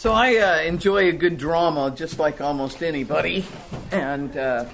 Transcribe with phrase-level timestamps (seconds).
[0.00, 3.44] So I uh, enjoy a good drama just like almost anybody.
[3.92, 4.64] And uh,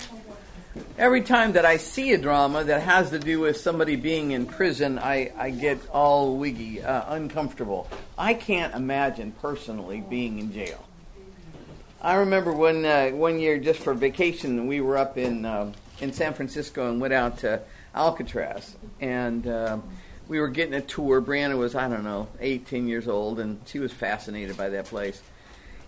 [0.96, 4.46] every time that I see a drama that has to do with somebody being in
[4.46, 7.88] prison, I, I get all wiggy, uh, uncomfortable.
[8.16, 10.86] I can't imagine personally being in jail.
[12.00, 16.12] I remember when uh, one year, just for vacation, we were up in uh, in
[16.12, 17.62] San Francisco and went out to
[17.96, 19.78] Alcatraz, and uh,
[20.28, 21.22] we were getting a tour.
[21.22, 25.22] Brianna was, I don't know, 18 years old, and she was fascinated by that place.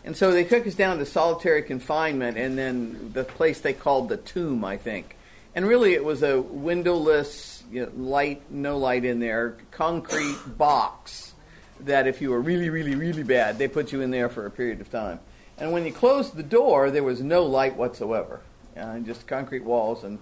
[0.04, 4.08] And so they took us down to solitary confinement, and then the place they called
[4.08, 5.16] the tomb, I think.
[5.54, 11.34] And really, it was a windowless, you know, light, no light in there, concrete box
[11.80, 14.50] that if you were really, really, really bad, they put you in there for a
[14.50, 15.20] period of time.
[15.58, 18.40] And when you closed the door, there was no light whatsoever,
[18.76, 20.18] uh, just concrete walls and,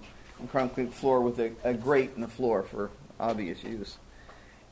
[0.53, 3.97] concrete floor with a, a grate in the floor for obvious use.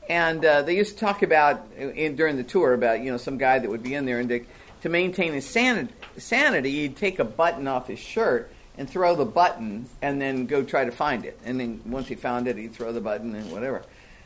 [0.09, 3.37] And uh, they used to talk about in, during the tour about you know some
[3.37, 4.45] guy that would be in there and to,
[4.81, 9.25] to maintain his sanity, sanity, he'd take a button off his shirt and throw the
[9.25, 11.39] button and then go try to find it.
[11.45, 13.83] And then once he found it, he'd throw the button and whatever.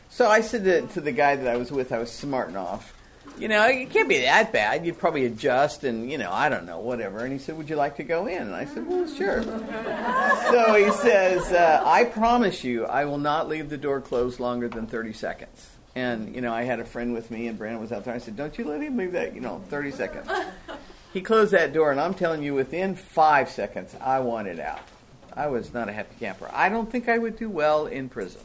[0.09, 2.93] So I said to, to the guy that I was with, I was smarting off
[3.37, 4.85] you know, it can't be that bad.
[4.85, 7.19] You'd probably adjust and, you know, I don't know, whatever.
[7.19, 8.41] And he said, Would you like to go in?
[8.41, 9.43] And I said, Well, sure.
[9.43, 14.67] so he says, uh, I promise you, I will not leave the door closed longer
[14.67, 15.69] than 30 seconds.
[15.95, 18.13] And, you know, I had a friend with me, and Brandon was out there.
[18.13, 20.29] I said, Don't you let him leave that, you know, 30 seconds.
[21.11, 24.81] He closed that door, and I'm telling you, within five seconds, I wanted out.
[25.35, 26.49] I was not a happy camper.
[26.53, 28.41] I don't think I would do well in prison.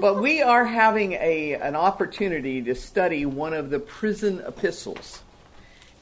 [0.00, 5.22] But we are having a, an opportunity to study one of the prison epistles.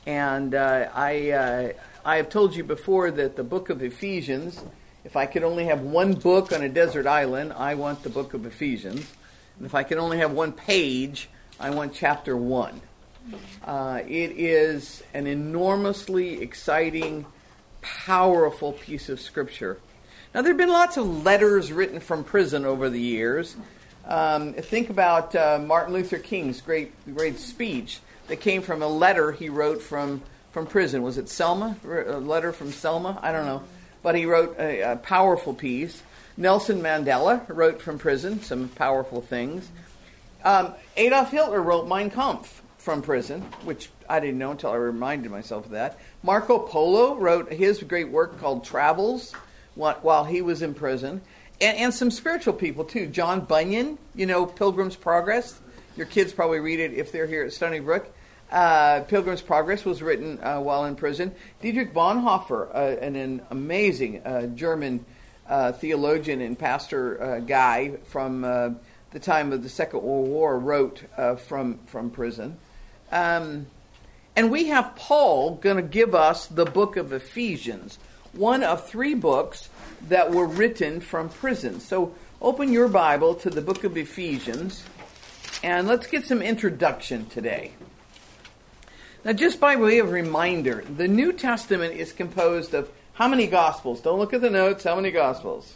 [0.05, 1.73] And uh, I, uh,
[2.05, 4.63] I have told you before that the book of Ephesians,
[5.05, 8.35] if I could only have one book on a desert island, I want the book
[8.35, 9.11] of Ephesians.
[9.57, 12.83] And if I could only have one page, I want chapter 1.
[13.65, 17.25] Uh, it is an enormously exciting,
[17.81, 19.79] powerful piece of scripture.
[20.35, 23.57] Now, there have been lots of letters written from prison over the years.
[24.07, 29.33] Um, think about uh, Martin Luther King's great, great speech that came from a letter
[29.33, 30.23] he wrote from,
[30.53, 31.03] from prison.
[31.03, 31.77] Was it Selma?
[31.85, 33.19] A letter from Selma?
[33.21, 33.63] I don't know.
[34.03, 36.03] But he wrote a, a powerful piece.
[36.37, 39.69] Nelson Mandela wrote from prison some powerful things.
[40.45, 45.33] Um, Adolf Hitler wrote Mein Kampf from prison, which I didn't know until I reminded
[45.33, 45.99] myself of that.
[46.23, 49.35] Marco Polo wrote his great work called Travels
[49.75, 51.21] while he was in prison
[51.61, 53.07] and, and some spiritual people too.
[53.07, 55.59] John Bunyan, you know, Pilgrim's Progress.
[55.97, 58.13] Your kids probably read it if they're here at Stony Brook.
[58.51, 61.35] Uh, Pilgrim's Progress was written uh, while in prison.
[61.61, 65.05] Dietrich Bonhoeffer, uh, an, an, amazing uh, German
[65.49, 71.03] uh, theologian and pastor uh, guy from the time of the Second World War, wrote
[71.47, 72.57] from from prison.
[73.11, 73.67] Um,
[74.37, 77.99] and we have Paul going to give us the book of Ephesians,
[78.33, 79.71] one of three books
[80.09, 81.81] that were written from prison.
[81.81, 84.85] So open your Bible to the book of Ephesians
[85.63, 87.73] and let's get some introduction today.
[89.25, 94.01] Now, just by way of reminder, the New Testament is composed of how many Gospels?
[94.01, 94.85] Don't look at the notes.
[94.85, 95.75] How many gospels?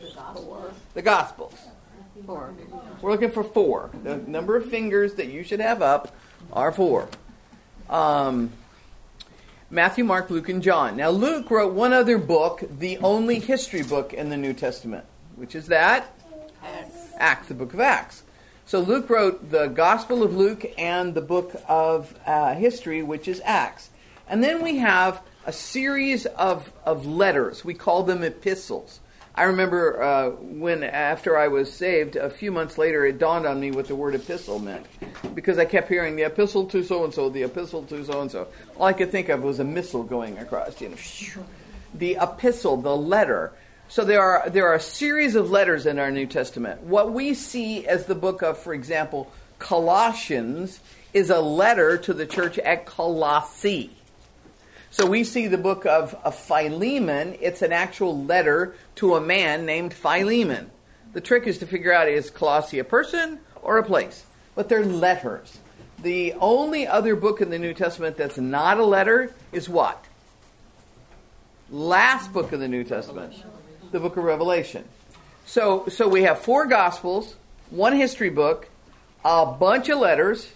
[0.00, 0.72] The Gospels?
[0.94, 1.54] The Gospels.
[2.26, 2.54] Four.
[3.02, 3.90] We're looking for four.
[4.02, 6.16] The number of fingers that you should have up
[6.52, 7.08] are four.
[7.90, 8.50] Um,
[9.70, 10.96] Matthew, Mark, Luke, and John.
[10.96, 15.04] Now, Luke wrote one other book, the only history book in the New Testament,
[15.36, 16.14] which is that?
[16.62, 16.96] Acts.
[17.16, 18.22] Acts, the book of Acts.
[18.66, 23.40] So Luke wrote the Gospel of Luke and the book of uh, history, which is
[23.44, 23.90] Acts.
[24.28, 27.64] And then we have a series of, of letters.
[27.64, 29.00] We call them epistles.
[29.36, 33.58] I remember uh, when, after I was saved, a few months later, it dawned on
[33.58, 34.86] me what the word epistle meant.
[35.34, 38.30] Because I kept hearing the epistle to so and so, the epistle to so and
[38.30, 38.46] so.
[38.76, 40.96] All I could think of was a missile going across, you know.
[41.94, 43.52] The epistle, the letter.
[43.88, 46.82] So there are, there are a series of letters in our New Testament.
[46.82, 50.78] What we see as the book of, for example, Colossians
[51.12, 53.90] is a letter to the church at Colossae.
[54.94, 57.36] So we see the book of, of Philemon.
[57.40, 60.70] It's an actual letter to a man named Philemon.
[61.14, 64.24] The trick is to figure out is Colossae a person or a place?
[64.54, 65.58] But they're letters.
[66.00, 70.04] The only other book in the New Testament that's not a letter is what?
[71.72, 73.34] Last book of the New Testament,
[73.90, 74.84] the book of Revelation.
[75.44, 77.34] So, so we have four Gospels,
[77.70, 78.68] one history book,
[79.24, 80.52] a bunch of letters,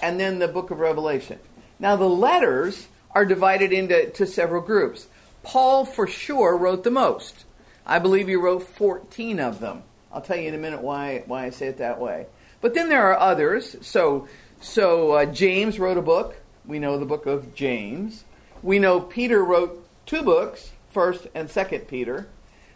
[0.00, 1.38] and then the book of Revelation.
[1.78, 5.06] Now, the letters are divided into to several groups.
[5.42, 7.46] Paul, for sure, wrote the most.
[7.86, 9.84] I believe he wrote 14 of them.
[10.12, 12.26] I'll tell you in a minute why, why I say it that way.
[12.60, 13.74] But then there are others.
[13.80, 14.28] So,
[14.60, 16.36] So uh, James wrote a book.
[16.66, 18.24] We know the book of James.
[18.62, 22.28] We know Peter wrote two books, First and Second Peter.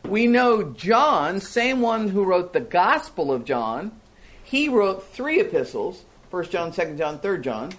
[0.07, 3.93] We know John, same one who wrote the Gospel of John,
[4.43, 7.73] he wrote three epistles: First John, Second John, Third John.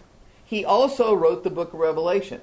[0.46, 2.42] He also wrote the book of Revelation.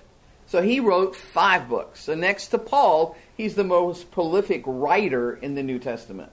[0.48, 2.04] So he wrote five books.
[2.04, 6.32] So next to Paul, he's the most prolific writer in the New Testament.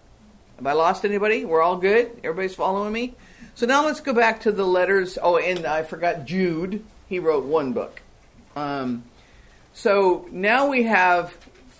[0.56, 1.44] Have I lost anybody?
[1.44, 2.12] We're all good?
[2.24, 3.14] Everybody's following me?
[3.56, 5.18] So now let's go back to the letters.
[5.22, 6.84] Oh, and I forgot Jude.
[7.10, 8.02] He wrote one book.
[8.56, 9.04] Um,
[9.74, 11.32] so now we have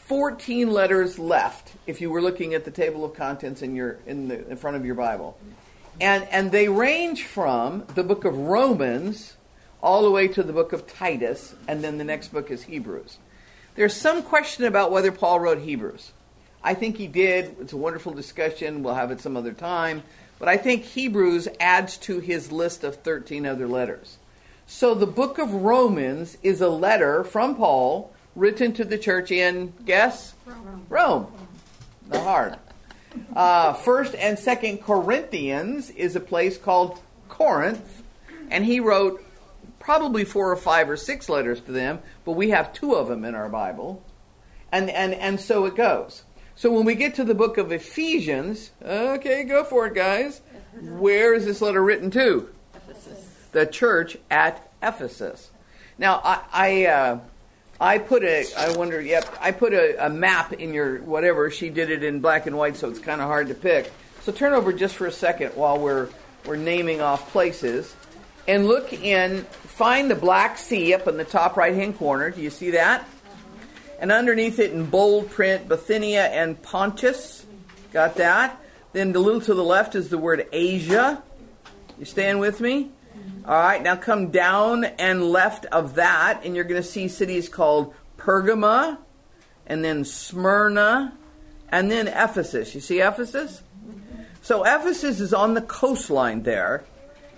[0.08, 4.28] 14 letters left if you were looking at the table of contents in your in
[4.28, 5.38] the in front of your Bible.
[6.02, 9.38] And and they range from the book of Romans
[9.86, 13.20] all the way to the book of Titus and then the next book is Hebrews.
[13.76, 16.12] There's some question about whether Paul wrote Hebrews.
[16.64, 17.56] I think he did.
[17.62, 18.82] It's a wonderful discussion.
[18.82, 20.02] We'll have it some other time.
[20.40, 24.18] But I think Hebrews adds to his list of 13 other letters.
[24.66, 29.72] So the book of Romans is a letter from Paul written to the church in,
[29.86, 30.34] guess?
[30.48, 30.86] Rome.
[30.90, 31.32] Rome.
[32.10, 32.58] The hard.
[33.34, 37.00] Uh, first and Second Corinthians is a place called
[37.30, 38.04] Corinth,
[38.52, 39.25] and he wrote
[39.86, 43.24] probably four or five or six letters to them, but we have two of them
[43.24, 44.04] in our Bible.
[44.72, 46.24] And, and, and so it goes.
[46.56, 50.42] So when we get to the book of Ephesians, okay, go for it, guys.
[50.82, 52.50] Where is this letter written to?
[52.74, 53.32] Ephesus.
[53.52, 55.52] The church at Ephesus.
[56.00, 57.20] Now, I, I, uh,
[57.80, 61.52] I put a, I wonder, yep, I put a, a, map in your whatever.
[61.52, 63.94] She did it in black and white, so it's kind of hard to pick.
[64.24, 66.10] So turn over just for a second while we're,
[66.44, 67.96] we're naming off places.
[68.48, 72.32] And look in, find the Black Sea up in the top right hand corner.
[72.32, 73.08] Do you see that?
[74.00, 77.46] and underneath it in bold print, Bithynia and Pontus.
[77.94, 78.60] Got that?
[78.94, 81.22] Then a little to the left is the word Asia.
[81.98, 82.92] You staying with me?
[83.46, 87.48] All right, now come down and left of that, and you're going to see cities
[87.48, 88.98] called Pergama,
[89.68, 91.14] and then Smyrna,
[91.70, 92.76] and then Ephesus.
[92.76, 93.62] You see Ephesus?
[94.42, 96.84] So Ephesus is on the coastline there.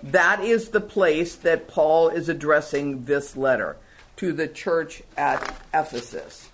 [0.02, 3.76] That is the place that Paul is addressing this letter
[4.16, 5.42] to the church at
[5.74, 6.48] Ephesus.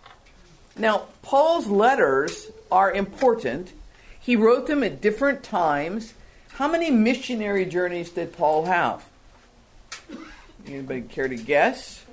[0.77, 3.73] Now, Paul's letters are important.
[4.19, 6.15] He wrote them at different times.
[6.53, 9.05] How many missionary journeys did Paul have?
[10.67, 12.05] Anybody care to guess?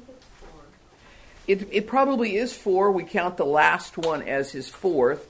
[1.47, 2.91] It, it probably is four.
[2.91, 5.27] We count the last one as his fourth.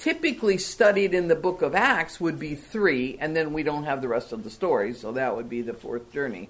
[0.00, 4.02] Typically studied in the book of Acts would be three, and then we don't have
[4.02, 6.48] the rest of the story, so that would be the fourth journey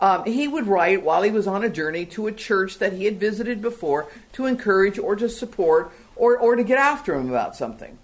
[0.00, 3.04] um, he would write while he was on a journey to a church that he
[3.04, 7.56] had visited before to encourage or to support or, or to get after him about
[7.56, 7.98] something.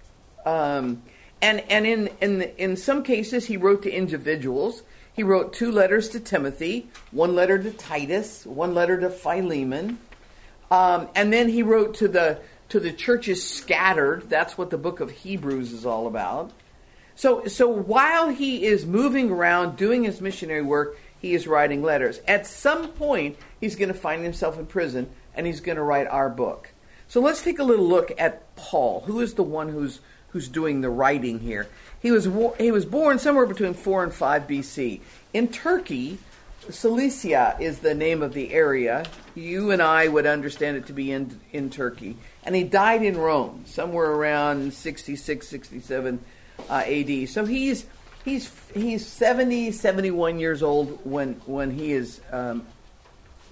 [0.45, 1.03] Um,
[1.41, 4.83] and and in, in, in some cases, he wrote to individuals.
[5.13, 9.99] He wrote two letters to Timothy, one letter to Titus, one letter to Philemon.
[10.71, 12.41] Um, and then he wrote to the,
[12.75, 14.29] to the churches scattered.
[14.29, 16.51] That's what the book of Hebrews is all about.
[17.15, 22.21] So, so while he is moving around doing his missionary work, he is writing letters.
[22.27, 26.09] At some point, he's going to find himself in prison and he's going to write
[26.09, 26.73] our book.
[27.07, 29.03] So let's take a little look at Paul.
[29.07, 30.01] Who is the one who's
[30.31, 31.69] who's doing the writing here?
[32.03, 32.29] He was
[32.59, 35.01] he was born somewhere between 4 and 5 BC
[35.33, 36.19] in Turkey.
[36.71, 39.05] Cilicia is the name of the area.
[39.37, 42.17] You and I would understand it to be in in Turkey.
[42.45, 46.21] And he died in Rome somewhere around 66 67
[46.69, 47.29] uh, AD.
[47.29, 47.87] So he's
[48.25, 52.67] he's he's 70, 71 years old when when he is um,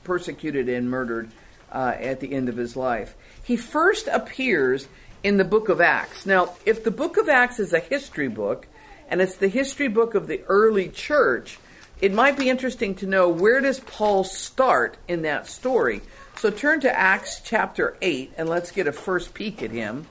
[0.05, 1.31] persecuted and murdered
[1.71, 3.15] uh, at the end of his life.
[3.43, 4.89] He first appears
[5.23, 6.27] in the book of Acts.
[6.27, 8.67] Now, if the book of Acts is a history book,
[9.09, 11.59] and it's the history book of the early church,
[12.01, 16.03] it might be interesting to know where does Paul start in that story.
[16.43, 20.07] So turn to Acts chapter 8 and let's get a first peek at him.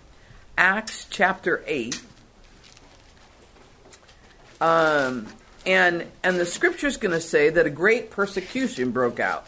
[0.57, 2.01] Acts chapter 8.
[4.61, 5.27] Um,
[5.65, 9.45] and and the scripture is going to say that a great persecution broke out.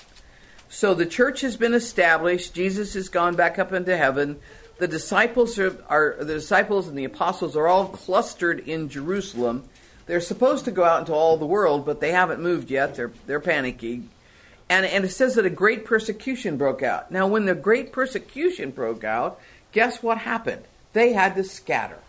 [0.67, 2.53] So the church has been established.
[2.53, 4.41] Jesus has gone back up into heaven.
[4.77, 9.63] The disciples are, are the disciples and the apostles are all clustered in Jerusalem.
[10.05, 12.95] They're supposed to go out into all the world, but they haven't moved yet.
[12.95, 14.07] They're they're panicking.
[14.69, 17.11] And, and it says that a great persecution broke out.
[17.11, 19.39] Now, when the great persecution broke out,
[19.71, 20.63] guess what happened?
[20.93, 21.99] They had to scatter.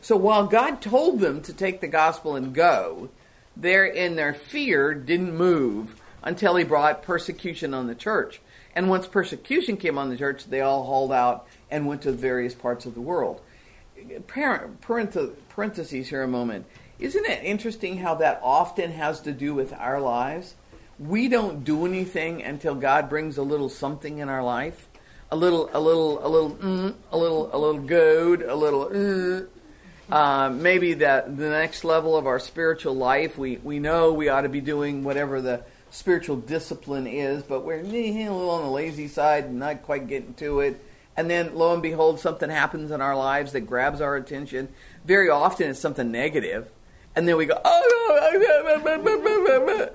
[0.00, 3.10] So while God told them to take the gospel and go,
[3.56, 8.40] their in their fear didn't move until he brought persecution on the church.
[8.74, 12.54] And once persecution came on the church, they all hauled out and went to various
[12.54, 13.40] parts of the world.
[14.26, 16.66] Parentheses here a moment.
[16.98, 20.54] Isn't it interesting how that often has to do with our lives?
[21.00, 24.86] We don't do anything until God brings a little something in our life,
[25.30, 29.48] a little, a little, a little, mm, a little, a little goad, a little.
[30.12, 34.28] Uh, uh, maybe that the next level of our spiritual life, we we know we
[34.28, 38.70] ought to be doing whatever the spiritual discipline is, but we're a little on the
[38.70, 40.84] lazy side and not quite getting to it.
[41.16, 44.68] And then, lo and behold, something happens in our lives that grabs our attention.
[45.06, 46.70] Very often, it's something negative
[47.16, 47.90] and then we go oh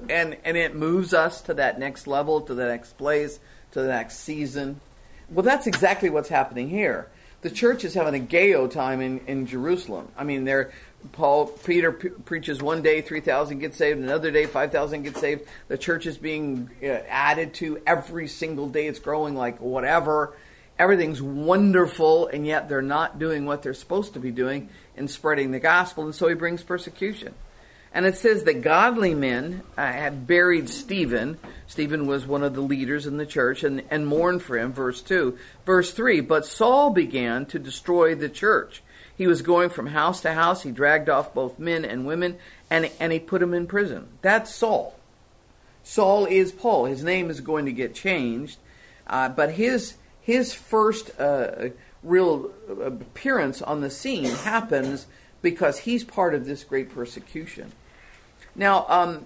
[0.10, 3.40] and and it moves us to that next level to the next place
[3.72, 4.80] to the next season.
[5.30, 7.10] Well that's exactly what's happening here.
[7.42, 10.10] The church is having a gayo time in, in jerusalem.
[10.18, 10.72] I mean they're
[11.12, 15.48] paul peter p- preaches one day 3000 get saved another day 5000 get saved.
[15.68, 18.88] The church is being uh, added to every single day.
[18.88, 20.34] It's growing like whatever.
[20.78, 25.52] Everything's wonderful and yet they're not doing what they're supposed to be doing in spreading
[25.52, 27.34] the gospel, and so he brings persecution.
[27.96, 31.38] And it says that godly men uh, had buried Stephen.
[31.66, 35.02] Stephen was one of the leaders in the church and, and mourned for him, verse
[35.02, 35.38] 2.
[35.66, 38.84] Verse 3 But Saul began to destroy the church.
[39.18, 40.64] He was going from house to house.
[40.64, 42.38] He dragged off both men and women,
[42.70, 44.10] and, and he put them in prison.
[44.22, 45.00] That's Saul.
[45.84, 46.86] Saul is Paul.
[46.86, 48.58] His name is going to get changed,
[49.08, 51.70] uh, but his, his first uh,
[52.06, 55.08] real appearance on the scene happens
[55.42, 57.72] because he's part of this great persecution.
[58.56, 59.26] Now, um,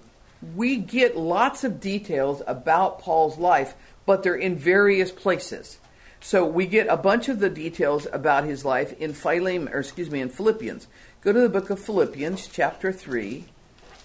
[0.56, 3.74] we get lots of details about Paul's life,
[4.06, 5.78] but they're in various places.
[6.20, 10.10] So we get a bunch of the details about his life in Philemon, or excuse
[10.10, 10.86] me, in Philippians.
[11.20, 13.44] Go to the book of Philippians, chapter three.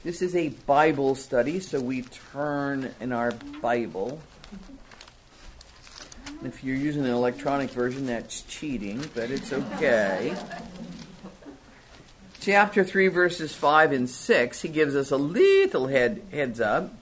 [0.04, 4.20] This is a Bible study, so we turn in our Bible
[6.44, 10.36] if you're using an electronic version, that's cheating, but it's okay.
[12.42, 16.94] Chapter 3, verses 5 and 6, he gives us a little head, heads up.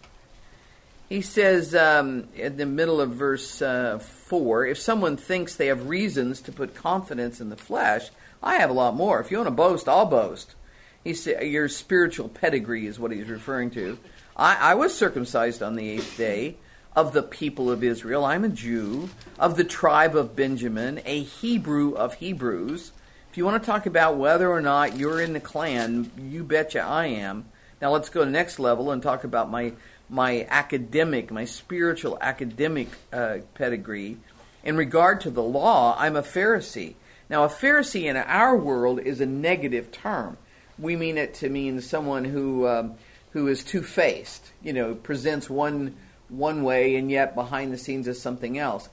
[1.09, 5.87] He says um, in the middle of verse uh, 4 if someone thinks they have
[5.87, 8.09] reasons to put confidence in the flesh,
[8.41, 9.19] I have a lot more.
[9.19, 10.55] If you want to boast, I'll boast.
[11.03, 13.97] He said, Your spiritual pedigree is what he's referring to.
[14.35, 16.57] I, I was circumcised on the eighth day
[16.95, 18.23] of the people of Israel.
[18.23, 19.09] I'm a Jew
[19.39, 22.91] of the tribe of Benjamin, a Hebrew of Hebrews.
[23.31, 26.81] If you want to talk about whether or not you're in the clan, you betcha
[26.81, 27.45] I am.
[27.81, 29.73] Now let's go to the next level and talk about my
[30.09, 34.17] my academic, my spiritual academic uh, pedigree.
[34.63, 36.95] In regard to the law, I'm a Pharisee.
[37.29, 40.37] Now, a Pharisee in our world is a negative term.
[40.77, 42.95] We mean it to mean someone who um,
[43.31, 44.51] who is two faced.
[44.61, 45.95] You know, presents one
[46.37, 48.89] one way and yet behind the scenes is something else.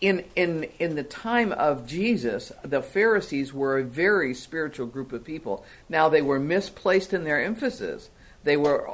[0.00, 5.24] In, in, in the time of Jesus, the Pharisees were a very spiritual group of
[5.24, 5.64] people.
[5.88, 8.08] Now, they were misplaced in their emphasis.
[8.44, 8.86] They were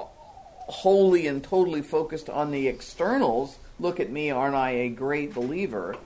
[0.69, 3.59] wholly and totally focused on the externals.
[3.79, 5.97] Look at me, aren't I a great believer?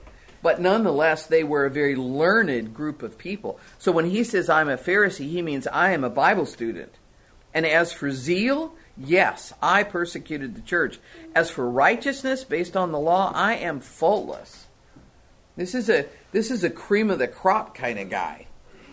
[0.41, 3.59] But nonetheless, they were a very learned group of people.
[3.79, 6.93] So when he says, I'm a Pharisee, he means I am a Bible student.
[7.53, 10.99] And as for zeal, Yes, I persecuted the church.
[11.33, 14.67] As for righteousness based on the law, I am faultless.
[15.55, 18.47] This is a this is a cream of the crop kind of guy.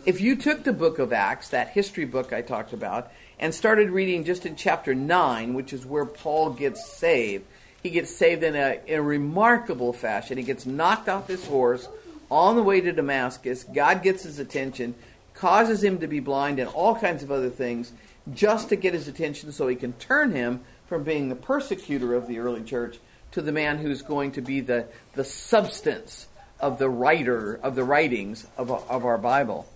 [0.06, 3.90] If you took the book of Acts, that history book I talked about, and started
[3.90, 7.44] reading just in chapter 9, which is where Paul gets saved,
[7.82, 10.38] he gets saved in a, in a remarkable fashion.
[10.38, 11.88] He gets knocked off his horse
[12.30, 13.64] on the way to Damascus.
[13.64, 14.94] God gets his attention,
[15.34, 17.92] causes him to be blind, and all kinds of other things
[18.34, 22.26] just to get his attention so he can turn him from being the persecutor of
[22.26, 22.98] the early church
[23.32, 26.26] to the man who's going to be the, the substance
[26.58, 29.66] of the writer of the writings of, of our Bible.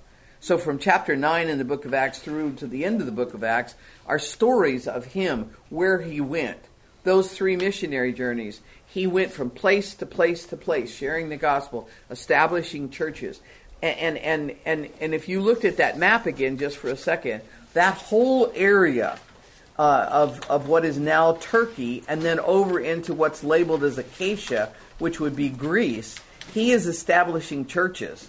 [0.41, 3.13] So from chapter 9 in the book of Acts through to the end of the
[3.13, 3.75] book of Acts
[4.07, 6.59] are stories of him, where he went.
[7.05, 8.61] Those three missionary journeys.
[8.87, 13.41] He went from place to place to place, sharing the gospel, establishing churches.
[13.83, 16.97] And, and, and, and, and if you looked at that map again just for a
[16.97, 17.43] second,
[17.75, 19.19] that whole area
[19.79, 24.71] uh, of, of what is now Turkey and then over into what's labeled as Achaia,
[24.99, 26.19] which would be Greece,
[26.53, 28.29] he is establishing churches.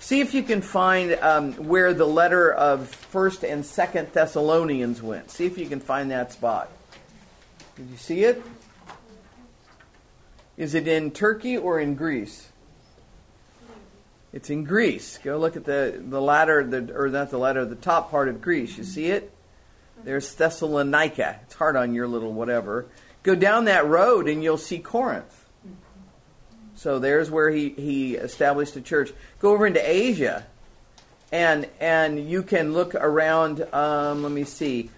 [0.00, 5.30] See if you can find um, where the letter of First and Second Thessalonians went.
[5.30, 6.70] See if you can find that spot.
[7.76, 8.42] Did you see it?
[10.56, 12.49] Is it in Turkey or in Greece?
[14.32, 15.18] It's in Greece.
[15.22, 18.40] Go look at the, the ladder, the, or not the ladder, the top part of
[18.40, 18.78] Greece.
[18.78, 19.32] You see it?
[20.04, 21.40] There's Thessalonica.
[21.42, 22.86] It's hard on your little whatever.
[23.22, 25.44] Go down that road and you'll see Corinth.
[26.76, 29.12] So there's where he, he established a church.
[29.40, 30.46] Go over into Asia.
[31.32, 33.66] and and you can look around.
[33.72, 34.90] Um, let me see.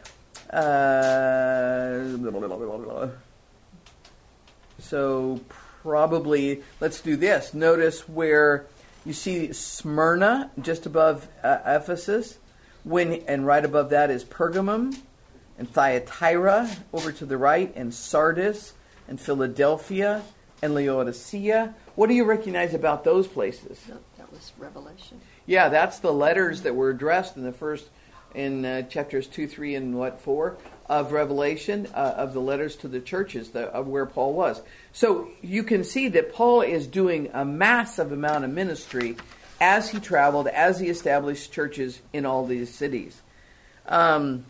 [0.51, 2.17] Uh,
[4.79, 5.41] so
[5.83, 7.55] probably let's do this.
[7.55, 8.67] Notice where
[9.05, 12.39] you see Smyrna just above uh, Ephesus,
[12.85, 14.97] when and right above that is Pergamum,
[15.59, 18.75] and Thyatira over to the right, and Sardis,
[19.09, 20.23] and Philadelphia,
[20.63, 21.75] and Laodicea.
[21.95, 23.81] What do you recognize about those places?
[24.19, 25.21] That was Revelation.
[25.47, 27.89] Yeah, that's the letters that were addressed in the first,
[28.35, 30.57] in uh, chapters 2, 3, and what, 4
[30.93, 34.61] of Revelation, uh, of the letters to the churches the, of where Paul was.
[34.93, 39.17] So you can see that Paul is doing a massive amount of ministry
[39.59, 43.23] as he traveled, as he established churches in all these cities.
[43.87, 44.45] Um,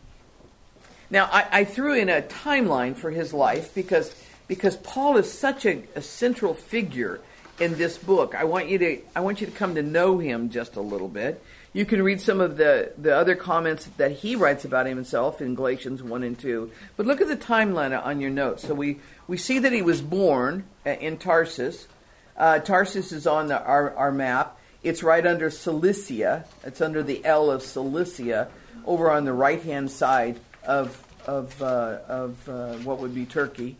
[1.11, 4.13] now, I, I, threw in a timeline for his life because
[4.49, 7.21] because Paul is such a, a central figure
[7.61, 8.35] in this book.
[8.35, 11.09] I want you to I want you to come to know him just a little
[11.09, 11.43] bit.
[11.75, 15.55] You can read some of the, the other comments that he writes about himself in
[15.55, 16.71] Galatians 1 and 2.
[16.97, 18.63] But look at the timeline on your notes.
[18.63, 21.89] So we, we see that he was born uh, in Tarsus.
[22.37, 24.59] Uh, Tarsus is on the, our, our map.
[24.83, 26.45] It's right under Cilicia.
[26.63, 28.49] It's under the L of Cilicia,
[28.85, 33.77] over on the right hand side of, of, uh, of uh, what would be Turkey.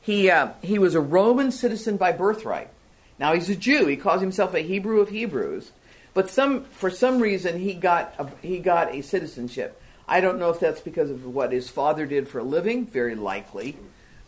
[0.00, 2.68] He, uh, he was a Roman citizen by birthright.
[3.18, 3.86] Now he's a Jew.
[3.86, 5.72] He calls himself a Hebrew of Hebrews,
[6.14, 9.80] but some for some reason he got a, he got a citizenship.
[10.06, 12.86] I don't know if that's because of what his father did for a living.
[12.86, 13.76] Very likely.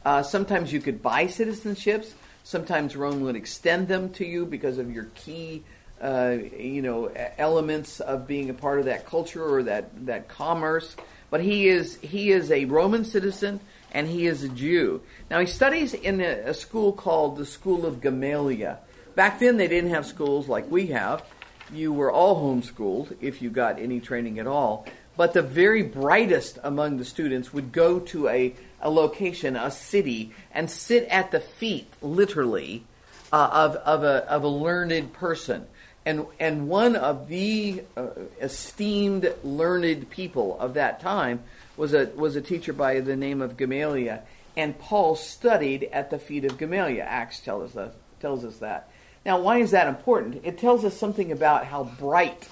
[0.05, 2.13] Uh, sometimes you could buy citizenships.
[2.45, 5.65] Sometimes Rome would extend them to you because of your key,
[6.01, 10.97] uh, you know, elements of being a part of that culture or that that commerce.
[11.31, 13.61] But he is he is a Roman citizen
[13.93, 15.03] and he is a Jew.
[15.31, 18.79] Now he studies in a, a school called the School of Gamaliel.
[19.15, 21.25] Back then they didn't have schools like we have.
[21.73, 24.87] You were all homeschooled if you got any training at all.
[25.17, 30.33] But the very brightest among the students would go to a, a location, a city,
[30.53, 32.85] and sit at the feet, literally,
[33.33, 35.67] uh, of, of, a, of a learned person.
[36.05, 38.09] And, and one of the uh,
[38.41, 41.43] esteemed learned people of that time
[41.77, 44.23] was a was a teacher by the name of Gamaliel,
[44.57, 47.05] and Paul studied at the feet of Gamaliel.
[47.07, 48.89] Acts tells us tells us that.
[49.27, 50.43] Now, why is that important?
[50.45, 52.49] It tells us something about how bright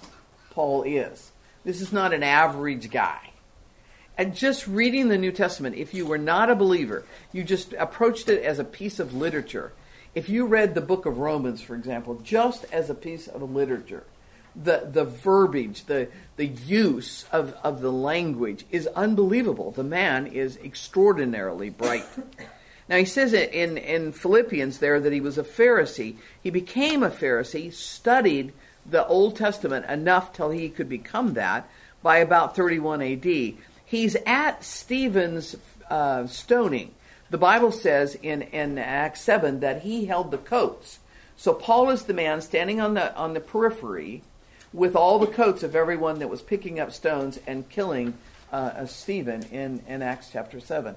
[0.51, 1.31] Paul is.
[1.65, 3.31] This is not an average guy.
[4.19, 8.29] And just reading the New Testament, if you were not a believer, you just approached
[8.29, 9.73] it as a piece of literature.
[10.17, 14.03] If you read the book of Romans, for example, just as a piece of literature,
[14.57, 19.71] the, the verbiage, the, the use of, of the language is unbelievable.
[19.71, 22.07] The man is extraordinarily bright.
[22.89, 26.17] Now, he says it in, in Philippians there that he was a Pharisee.
[26.43, 28.53] He became a Pharisee, studied
[28.85, 31.69] the Old Testament enough till he could become that
[32.03, 33.55] by about 31 AD.
[33.85, 35.57] He's at Stephen's
[35.89, 36.95] uh, stoning.
[37.31, 40.99] The Bible says in, in Acts 7 that he held the coats.
[41.37, 44.23] So Paul is the man standing on the, on the periphery
[44.73, 48.15] with all the coats of everyone that was picking up stones and killing
[48.53, 50.95] uh, Stephen in, in Acts chapter 7.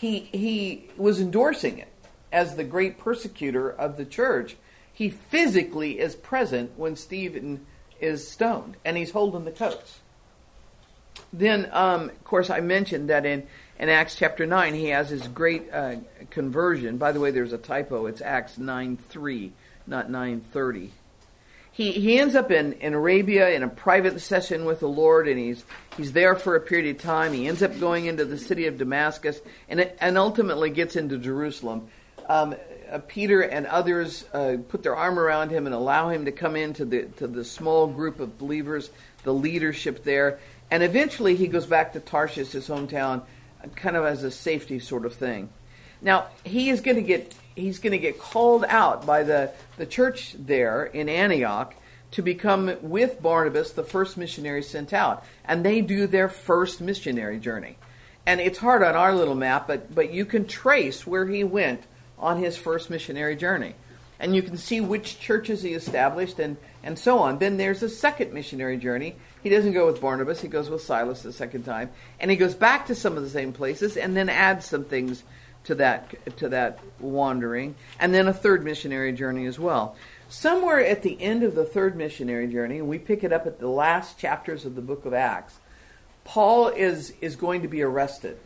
[0.00, 1.92] He, he was endorsing it
[2.32, 4.56] as the great persecutor of the church.
[4.90, 7.66] He physically is present when Stephen
[8.00, 10.00] is stoned, and he's holding the coats.
[11.34, 13.46] Then, um, of course, I mentioned that in,
[13.78, 15.96] in Acts chapter 9, he has his great uh,
[16.30, 16.96] conversion.
[16.96, 18.06] By the way, there's a typo.
[18.06, 19.52] It's Acts 9 3,
[19.86, 20.92] not 930
[21.80, 25.38] he, he ends up in, in Arabia in a private session with the Lord, and
[25.38, 25.64] he's
[25.96, 27.32] he's there for a period of time.
[27.32, 31.88] He ends up going into the city of Damascus, and and ultimately gets into Jerusalem.
[32.28, 32.54] Um,
[32.92, 36.54] uh, Peter and others uh, put their arm around him and allow him to come
[36.54, 38.90] into the to the small group of believers,
[39.22, 40.38] the leadership there,
[40.70, 43.22] and eventually he goes back to Tarshish, his hometown,
[43.74, 45.48] kind of as a safety sort of thing.
[46.02, 49.86] Now he is going to get he's going to get called out by the, the
[49.86, 51.74] church there in Antioch
[52.12, 55.24] to become with Barnabas the first missionary sent out.
[55.44, 57.76] And they do their first missionary journey.
[58.26, 61.84] And it's hard on our little map, but, but you can trace where he went
[62.18, 63.74] on his first missionary journey.
[64.18, 67.38] And you can see which churches he established and, and so on.
[67.38, 69.16] Then there's a second missionary journey.
[69.42, 71.90] He doesn't go with Barnabas, he goes with Silas the second time.
[72.18, 75.22] And he goes back to some of the same places and then adds some things
[75.64, 79.96] to that to that wandering, and then a third missionary journey as well.
[80.28, 83.58] Somewhere at the end of the third missionary journey, and we pick it up at
[83.58, 85.58] the last chapters of the book of Acts,
[86.24, 88.38] Paul is is going to be arrested,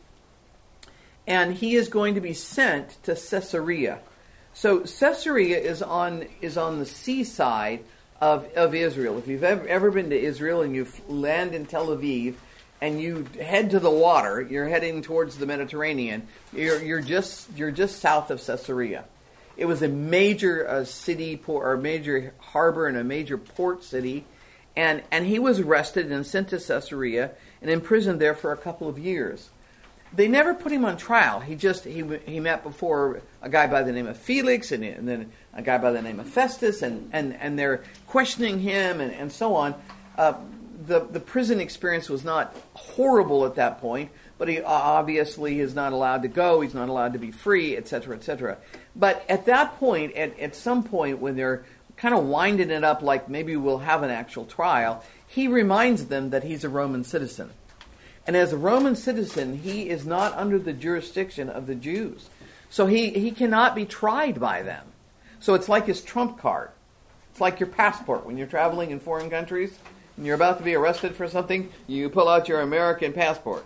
[1.26, 4.00] and he is going to be sent to Caesarea.
[4.54, 7.84] So Caesarea is on is on the seaside
[8.20, 9.18] of, of Israel.
[9.18, 12.34] If you've ever, ever been to Israel and you land in Tel Aviv
[12.84, 16.28] and you head to the water, you're heading towards the Mediterranean.
[16.52, 19.06] You're, you're just you're just south of Caesarea.
[19.56, 24.26] It was a major uh, city port, or major harbor and a major port city,
[24.76, 27.30] and and he was arrested and sent to Caesarea
[27.62, 29.48] and imprisoned there for a couple of years.
[30.12, 31.40] They never put him on trial.
[31.40, 35.08] He just he he met before a guy by the name of Felix and, and
[35.08, 39.10] then a guy by the name of Festus, and and and they're questioning him and
[39.10, 39.74] and so on.
[40.18, 40.34] Uh,
[40.86, 45.92] the the prison experience was not horrible at that point, but he obviously is not
[45.92, 46.60] allowed to go.
[46.60, 48.58] He's not allowed to be free, etc., etc.
[48.94, 51.64] But at that point, at at some point when they're
[51.96, 56.30] kind of winding it up, like maybe we'll have an actual trial, he reminds them
[56.30, 57.50] that he's a Roman citizen,
[58.26, 62.28] and as a Roman citizen, he is not under the jurisdiction of the Jews,
[62.68, 64.86] so he he cannot be tried by them.
[65.40, 66.70] So it's like his trump card.
[67.30, 69.78] It's like your passport when you're traveling in foreign countries
[70.18, 73.64] you're about to be arrested for something, you pull out your American passport.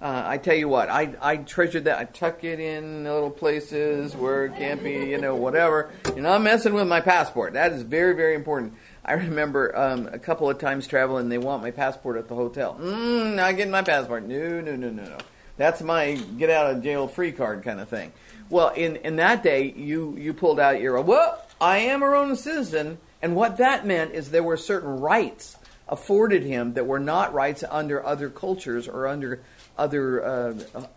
[0.00, 1.98] Uh, I tell you what, I, I treasure that.
[1.98, 5.92] I tuck it in little places where it can't be, you know, whatever.
[6.06, 7.54] You're not messing with my passport.
[7.54, 8.74] That is very, very important.
[9.04, 12.76] I remember um, a couple of times traveling, they want my passport at the hotel.
[12.80, 14.24] Mm, not getting my passport.
[14.24, 15.18] No, no, no, no, no.
[15.56, 18.12] That's my get out of jail free card kind of thing.
[18.50, 22.36] Well, in, in that day, you, you pulled out your, well, I am a Roman
[22.36, 22.98] citizen.
[23.22, 25.56] And what that meant is there were certain rights
[25.88, 29.40] afforded him that were not rights under other cultures or under
[29.76, 30.54] other uh,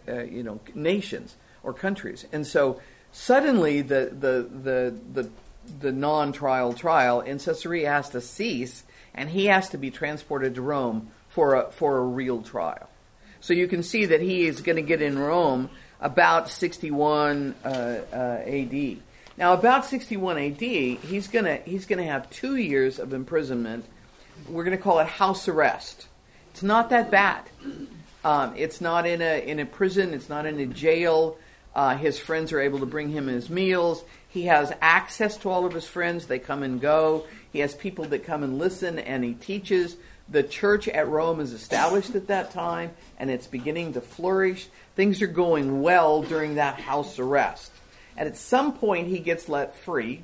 [0.08, 2.26] uh, you know nations or countries.
[2.32, 5.30] And so suddenly the the the the,
[5.80, 10.62] the non-trial trial in Caesarea has to cease, and he has to be transported to
[10.62, 12.89] Rome for a for a real trial.
[13.41, 15.69] So you can see that he is going to get in Rome
[16.00, 19.02] about 61 uh, uh A.D.
[19.38, 23.86] Now, about 61 A.D., he's to he's going to have two years of imprisonment
[24.50, 26.08] we're going to call it house arrest.
[26.52, 27.43] It's not that bad.
[28.23, 30.13] Um, it's not in a in a prison.
[30.13, 31.38] It's not in a jail.
[31.76, 34.04] Uh, his friends are able to bring him his meals.
[34.30, 36.26] He has access to all of his friends.
[36.26, 37.26] They come and go.
[37.54, 39.95] He has people that come and listen, and he teaches.
[40.30, 44.67] The church at Rome is established at that time, and it's beginning to flourish.
[44.95, 47.71] Things are going well during that house arrest.
[48.17, 50.23] And at some point, he gets let free.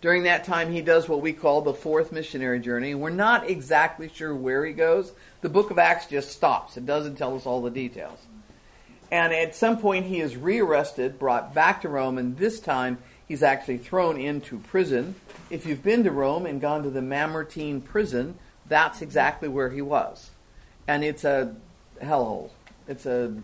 [0.00, 2.94] During that time, he does what we call the fourth missionary journey.
[2.94, 5.12] We're not exactly sure where he goes.
[5.42, 8.18] The book of Acts just stops, it doesn't tell us all the details.
[9.12, 13.42] And at some point, he is rearrested, brought back to Rome, and this time he's
[13.42, 15.16] actually thrown into prison.
[15.50, 19.82] If you've been to Rome and gone to the Mamertine prison, that's exactly where he
[19.82, 20.30] was.
[20.86, 21.56] And it's a
[22.00, 22.50] hellhole.
[22.86, 23.34] It's a,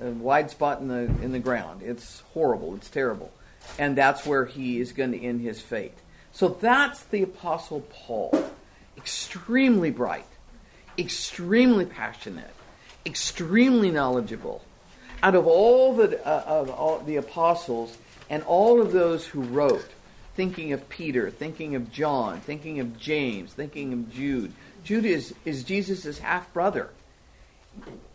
[0.00, 1.82] a wide spot in the in the ground.
[1.82, 2.74] It's horrible.
[2.74, 3.32] It's terrible
[3.78, 5.94] and that's where he is going to end his fate.
[6.32, 8.50] So that's the Apostle Paul.
[8.96, 10.26] Extremely bright,
[10.98, 12.54] extremely passionate,
[13.04, 14.62] extremely knowledgeable.
[15.22, 17.96] Out of all the, uh, of all the apostles
[18.28, 19.88] and all of those who wrote,
[20.34, 24.52] thinking of Peter, thinking of John, thinking of James, thinking of Jude.
[24.82, 26.90] Jude is, is Jesus' half brother.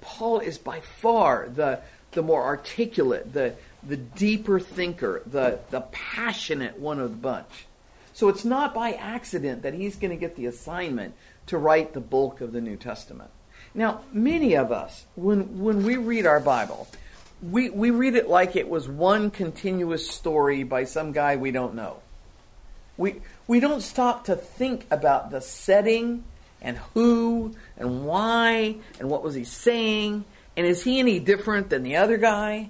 [0.01, 1.79] Paul is by far the,
[2.11, 7.65] the more articulate, the, the deeper thinker, the, the passionate one of the bunch.
[8.13, 11.13] So it's not by accident that he's going to get the assignment
[11.47, 13.29] to write the bulk of the New Testament.
[13.73, 16.87] Now, many of us, when, when we read our Bible,
[17.41, 21.75] we, we read it like it was one continuous story by some guy we don't
[21.75, 21.97] know.
[22.97, 26.25] We, we don't stop to think about the setting
[26.61, 30.25] and who and why and what was he saying
[30.57, 32.69] and is he any different than the other guy?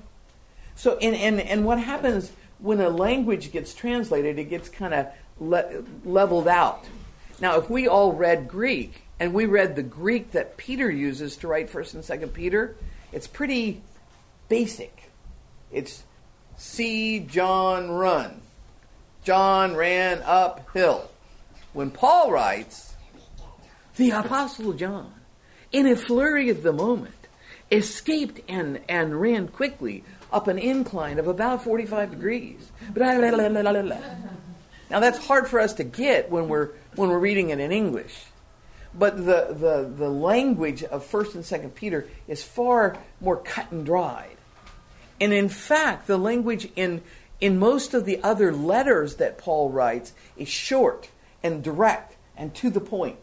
[0.80, 5.08] So, and, and, and what happens when a language gets translated, it gets kind of
[5.38, 6.86] le- leveled out.
[7.42, 11.50] Now, if we all read Greek, and we read the Greek that Peter uses to
[11.50, 12.78] write 1st and 2nd Peter,
[13.12, 13.82] it's pretty
[14.48, 15.12] basic.
[15.70, 16.04] It's
[16.56, 18.40] see John run.
[19.26, 21.12] John ran uphill.
[21.74, 22.94] When Paul writes,
[23.98, 25.12] the Apostle John,
[25.74, 27.28] in a flurry of the moment,
[27.70, 32.72] escaped and, and ran quickly up an incline of about 45 degrees.
[34.90, 38.26] Now that's hard for us to get when we're when we're reading it in English.
[38.94, 43.86] But the, the, the language of first and second Peter is far more cut and
[43.86, 44.38] dried.
[45.22, 47.02] And in fact, the language in
[47.40, 51.10] in most of the other letters that Paul writes is short
[51.42, 53.20] and direct and to the point.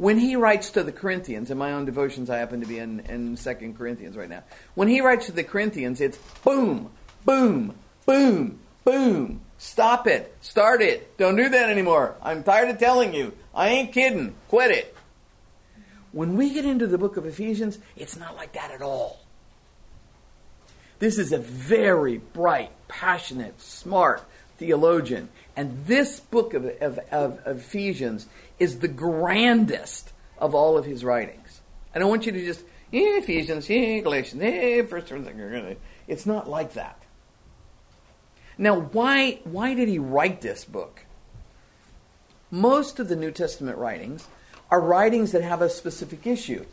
[0.00, 3.00] When he writes to the Corinthians, in my own devotions, I happen to be in,
[3.00, 4.42] in 2 Corinthians right now.
[4.74, 6.90] When he writes to the Corinthians, it's boom,
[7.26, 7.74] boom,
[8.06, 10.34] boom, boom, Stop it.
[10.40, 11.18] Start it.
[11.18, 12.14] Don't do that anymore.
[12.22, 13.34] I'm tired of telling you.
[13.54, 14.34] I ain't kidding.
[14.48, 14.96] Quit it.
[16.12, 19.20] When we get into the book of Ephesians, it's not like that at all.
[20.98, 24.22] This is a very bright, passionate, smart
[24.56, 25.28] theologian.
[25.60, 28.26] And this book of, of, of, Ephesians
[28.58, 31.60] is the grandest of all of his writings.
[31.94, 35.12] I don't want you to just, yeah, Ephesians, yeah, Galatians, yeah, first,
[36.08, 37.02] it's not like that.
[38.56, 41.04] Now, why, why did he write this book?
[42.50, 44.28] Most of the New Testament writings
[44.70, 46.64] are writings that have a specific issue.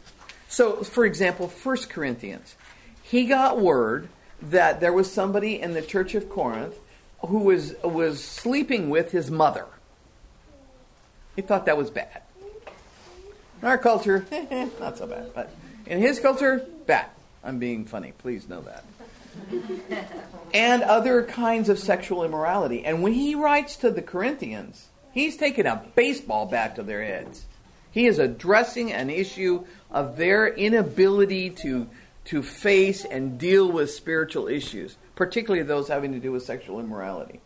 [0.47, 2.56] So, for example, 1 Corinthians.
[3.04, 4.08] He got word
[4.41, 6.76] that there was somebody in the church of Corinth
[7.19, 9.65] who was, was sleeping with his mother.
[11.36, 12.21] He thought that was bad.
[13.62, 14.25] In our culture,
[14.80, 15.32] not so bad.
[15.34, 15.53] But
[15.86, 17.08] in his culture, bad.
[17.43, 18.13] I'm being funny.
[18.17, 18.84] Please know that
[20.53, 22.86] and other kinds of sexual immorality.
[22.86, 27.45] And when he writes to the Corinthians, he's taking a baseball bat to their heads.
[27.91, 31.89] He is addressing an issue of their inability to,
[32.25, 37.41] to face and deal with spiritual issues, particularly those having to do with sexual immorality.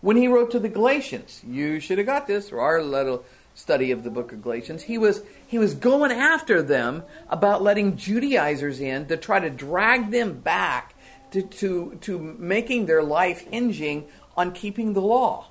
[0.00, 3.90] When he wrote to the Galatians, you should have got this, or our little study
[3.90, 8.78] of the book of Galatians, he was, he was going after them about letting Judaizers
[8.78, 10.94] in to try to drag them back
[11.32, 15.48] to, to, to making their life hinging on keeping the law.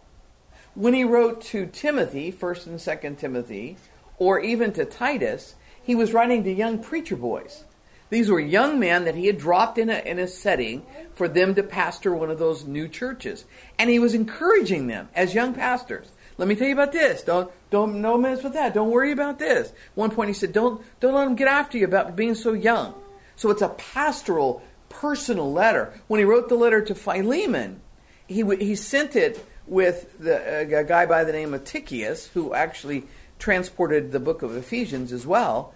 [0.76, 3.78] When he wrote to Timothy, 1st and 2nd Timothy,
[4.18, 7.66] or even to Titus, he was writing to young preacher boys.
[8.10, 11.56] These were young men that he had dropped in a, in a setting for them
[11.56, 13.46] to pastor one of those new churches.
[13.78, 16.10] And he was encouraging them as young pastors.
[16.38, 17.24] Let me tell you about this.
[17.24, 18.74] Don't don't no mess with that.
[18.74, 19.74] Don't worry about this.
[19.96, 22.94] One point he said, Don't don't let them get after you about being so young.
[23.36, 25.94] So it's a pastoral personal letter.
[26.08, 27.82] When he wrote the letter to Philemon,
[28.28, 33.04] he, he sent it with the, a guy by the name of Tychicus, who actually
[33.40, 35.74] transported the book of Ephesians as well.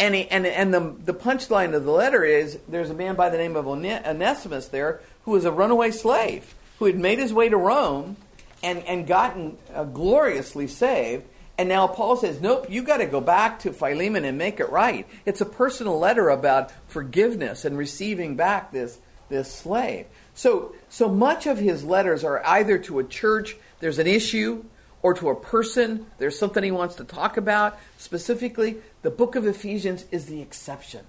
[0.00, 3.28] And, he, and, and the, the punchline of the letter is there's a man by
[3.28, 7.50] the name of Onesimus there who was a runaway slave who had made his way
[7.50, 8.16] to Rome
[8.62, 11.24] and, and gotten uh, gloriously saved.
[11.58, 14.70] And now Paul says, nope, you got to go back to Philemon and make it
[14.70, 15.06] right.
[15.26, 20.06] It's a personal letter about forgiveness and receiving back this, this slave.
[20.32, 24.64] So, so much of his letters are either to a church, there's an issue,
[25.02, 27.78] or to a person, there's something he wants to talk about.
[27.96, 31.06] Specifically, the book of Ephesians is the exception.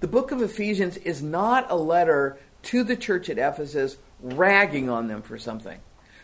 [0.00, 5.08] The book of Ephesians is not a letter to the church at Ephesus ragging on
[5.08, 5.78] them for something,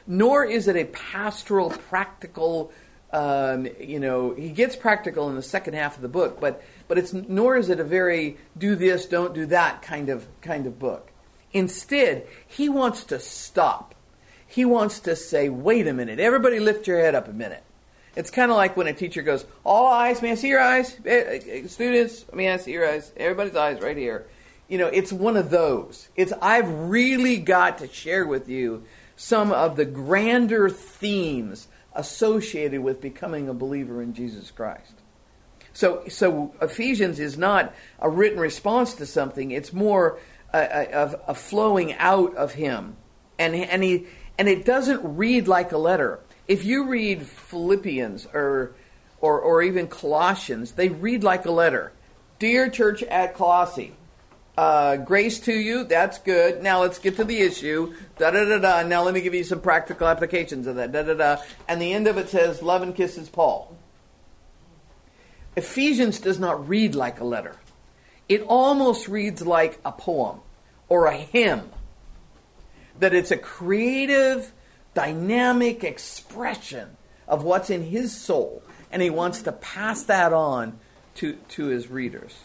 [0.07, 2.73] nor is it a pastoral, practical,
[3.13, 6.99] um, you know, he gets practical in the second half of the book, but but
[6.99, 10.79] it's nor is it a very do this, don't do that kind of kind of
[10.79, 11.11] book.
[11.53, 13.95] Instead, he wants to stop.
[14.51, 17.63] He wants to say, "Wait a minute, everybody, lift your head up a minute."
[18.17, 20.97] It's kind of like when a teacher goes, "All eyes, may I see your eyes,
[21.05, 22.25] eh, eh, students?
[22.33, 23.13] May I see your eyes?
[23.17, 24.27] Everybody's eyes, right here."
[24.67, 26.09] You know, it's one of those.
[26.17, 28.85] It's I've really got to share with you
[29.17, 34.95] some of the grander themes associated with becoming a believer in Jesus Christ.
[35.73, 40.19] So, so Ephesians is not a written response to something; it's more
[40.55, 42.97] of a, a, flowing out of Him,
[43.39, 44.07] and and he
[44.38, 46.20] and it doesn't read like a letter.
[46.46, 48.74] If you read Philippians or
[49.20, 51.92] or or even Colossians, they read like a letter.
[52.38, 53.94] Dear church at Colossae,
[54.57, 55.85] uh, grace to you.
[55.85, 56.62] That's good.
[56.62, 57.94] Now let's get to the issue.
[58.16, 58.83] Da da da da.
[58.87, 60.92] Now let me give you some practical applications of that.
[60.92, 61.42] Da da da.
[61.66, 63.77] And the end of it says, "Love and kisses, Paul."
[65.57, 67.57] Ephesians does not read like a letter.
[68.29, 70.40] It almost reads like a poem
[70.88, 71.70] or a hymn.
[72.99, 74.53] That it's a creative,
[74.95, 80.79] dynamic expression of what's in his soul, and he wants to pass that on
[81.17, 82.37] to, to his readers.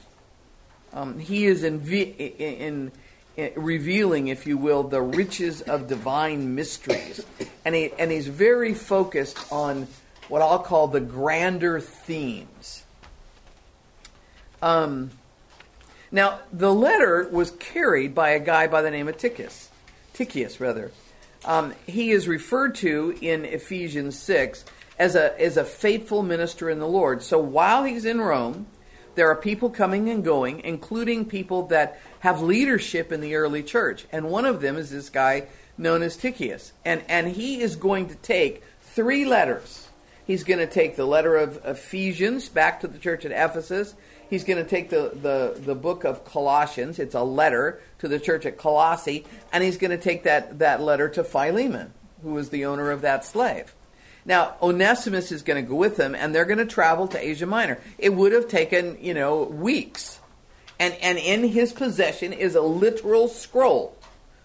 [0.94, 2.92] Um, he is in, in,
[3.38, 7.26] in, revealing, if you will, the riches of divine mysteries.
[7.66, 9.88] And, he, and he's very focused on
[10.28, 12.84] what I'll call the grander themes.
[14.62, 15.12] Um,
[16.12, 19.70] now, the letter was carried by a guy by the name of Tychicus.
[20.14, 20.92] Tychicus, rather.
[21.46, 24.64] Um, he is referred to in Ephesians 6
[24.98, 27.24] as a, as a faithful minister in the Lord.
[27.24, 28.68] So while he's in Rome,
[29.16, 34.06] there are people coming and going, including people that have leadership in the early church.
[34.12, 35.48] And one of them is this guy
[35.78, 36.72] known as Tychicus.
[36.86, 39.88] And, and he is going to take three letters.
[40.26, 43.94] He's going to take the letter of Ephesians back to the church at Ephesus.
[44.34, 46.98] He's going to take the, the, the book of Colossians.
[46.98, 49.28] It's a letter to the church at Colossae.
[49.52, 51.94] And he's going to take that, that letter to Philemon.
[52.24, 53.76] who was the owner of that slave.
[54.26, 57.46] Now, Onesimus is going to go with them, and they're going to travel to Asia
[57.46, 57.80] Minor.
[58.00, 60.20] It would have taken, you know, weeks.
[60.80, 63.96] And, and in his possession is a literal scroll.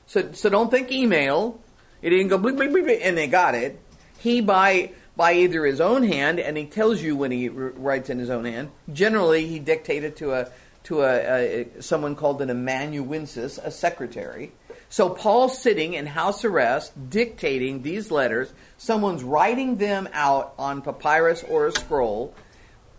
[0.06, 1.62] So, so don't think email.
[2.02, 3.80] It didn't go bleep, bleep, bleep, and they got it.
[4.18, 8.20] He, by, by either his own hand, and he tells you when he writes in
[8.20, 10.48] his own hand, generally he dictated to a,
[10.84, 14.52] to a, a someone called an amanuensis, a secretary.
[14.88, 18.52] So Paul's sitting in house arrest, dictating these letters.
[18.76, 22.32] Someone's writing them out on papyrus or a scroll.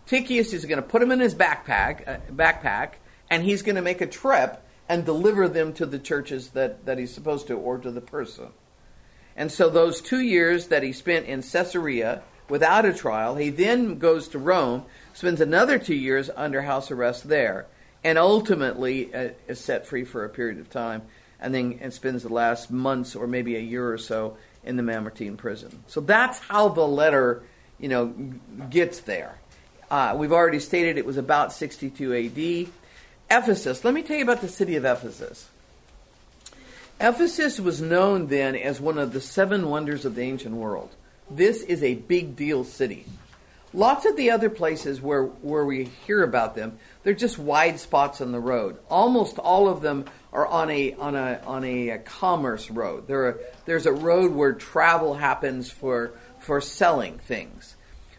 [0.05, 2.95] Tychicus is going to put them in his backpack, uh, backpack,
[3.29, 6.97] and he's going to make a trip and deliver them to the churches that, that
[6.97, 8.49] he's supposed to, or to the person.
[9.39, 13.97] And so those two years that he spent in Caesarea without a trial, he then
[13.97, 17.65] goes to Rome, spends another two years under house arrest there,
[18.03, 21.03] and ultimately uh, is set free for a period of time,
[21.39, 24.83] and then and spends the last months or maybe a year or so in the
[24.83, 25.83] Mamertine prison.
[25.87, 27.41] So that's how the letter,
[27.79, 28.07] you know,
[28.69, 29.39] gets there.
[29.89, 32.73] Uh, we've already stated it was about 62 AD.
[33.31, 33.85] Ephesus.
[33.85, 35.48] Let me tell you about the city of Ephesus.
[37.01, 40.95] Ephesus was known then as one of the seven wonders of the ancient world.
[41.29, 43.05] This is a big deal city.
[43.73, 48.19] Lots of the other places where, where we hear about them, they're just wide spots
[48.19, 48.79] on the road.
[48.89, 53.07] Almost all of them are on a on a on a, a commerce road.
[53.07, 57.75] There are, there's a road where travel happens for for selling things.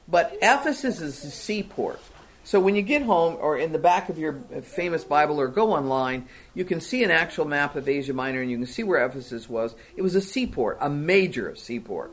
[0.09, 2.01] But Ephesus is a seaport.
[2.45, 5.73] So when you get home or in the back of your famous Bible or go
[5.73, 9.05] online, you can see an actual map of Asia Minor and you can see where
[9.05, 9.75] Ephesus was.
[9.97, 12.11] It was a seaport, a major seaport,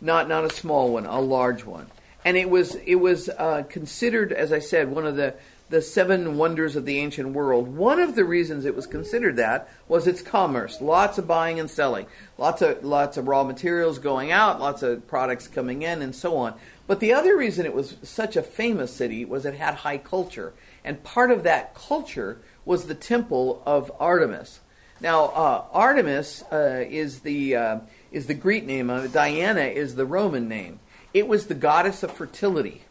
[0.00, 1.86] not not a small one, a large one.
[2.24, 5.34] And it was it was uh, considered, as I said, one of the
[5.70, 7.68] the seven wonders of the ancient world.
[7.68, 10.80] One of the reasons it was considered that was its commerce.
[10.80, 12.06] Lots of buying and selling.
[12.38, 16.36] Lots of lots of raw materials going out, lots of products coming in and so
[16.38, 16.54] on.
[16.88, 20.54] But the other reason it was such a famous city was it had high culture.
[20.82, 24.60] And part of that culture was the temple of Artemis.
[24.98, 27.78] Now, uh, Artemis uh, is, the, uh,
[28.10, 30.80] is the Greek name, uh, Diana is the Roman name.
[31.12, 32.82] It was the goddess of fertility.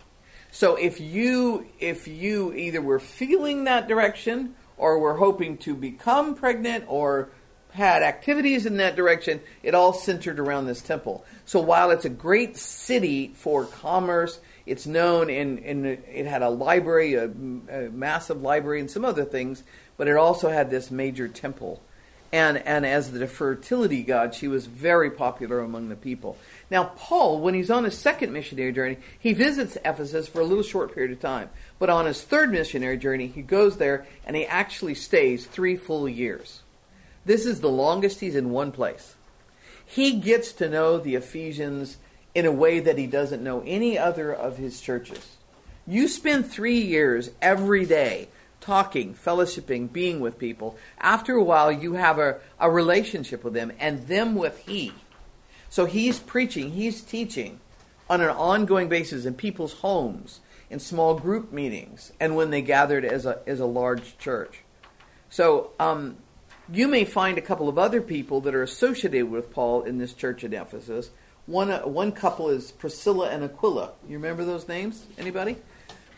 [0.52, 6.36] So if you, if you either were feeling that direction or were hoping to become
[6.36, 7.30] pregnant or
[7.72, 11.26] had activities in that direction, it all centered around this temple.
[11.46, 16.50] So while it's a great city for commerce, it's known in, in it had a
[16.50, 19.64] library, a, a massive library, and some other things,
[19.96, 21.82] but it also had this major temple.
[22.34, 26.38] And, and as the fertility god, she was very popular among the people.
[26.70, 30.64] Now, Paul, when he's on his second missionary journey, he visits Ephesus for a little
[30.64, 31.50] short period of time.
[31.80, 36.10] But on his third missionary journey, he goes there and he actually stays three full
[36.10, 36.62] years.
[37.28, 39.16] This is the longest he's in one place.
[39.86, 41.98] He gets to know the Ephesians
[42.34, 45.36] in a way that he doesn't know any other of his churches.
[45.86, 48.30] You spend three years every day
[48.62, 50.78] talking, fellowshipping, being with people.
[51.00, 54.94] After a while, you have a, a relationship with them and them with he.
[55.70, 57.60] So he's preaching, he's teaching
[58.10, 63.04] on an ongoing basis in people's homes, in small group meetings, and when they gathered
[63.04, 64.60] as a, as a large church.
[65.30, 66.16] So um,
[66.72, 70.14] you may find a couple of other people that are associated with Paul in this
[70.14, 71.10] church at Ephesus.
[71.46, 73.92] One, uh, one couple is Priscilla and Aquila.
[74.08, 75.06] You remember those names?
[75.18, 75.56] Anybody?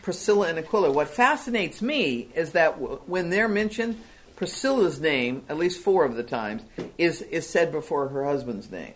[0.02, 0.90] Priscilla and Aquila.
[0.90, 4.00] What fascinates me is that w- when they're mentioned,
[4.34, 6.62] Priscilla's name, at least four of the times,
[6.98, 8.94] is, is said before her husband's name.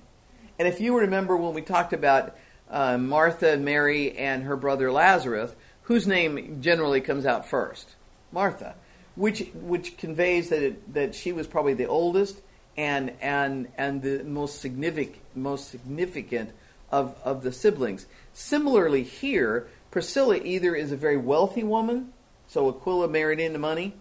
[0.58, 2.36] And if you remember when we talked about
[2.70, 7.90] uh, Martha, Mary, and her brother Lazarus, whose name generally comes out first?
[8.32, 8.74] Martha
[9.16, 12.40] which which conveys that it, that she was probably the oldest
[12.77, 16.50] and and and the most significant most significant
[16.90, 18.07] of of the siblings.
[18.33, 22.12] Similarly, here Priscilla either is a very wealthy woman,
[22.48, 23.94] so Aquila married into money,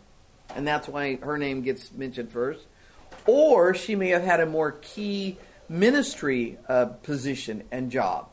[0.56, 2.66] and that's why her name gets mentioned first,
[3.28, 5.38] or she may have had a more key
[5.70, 8.30] ministry uh, position and job.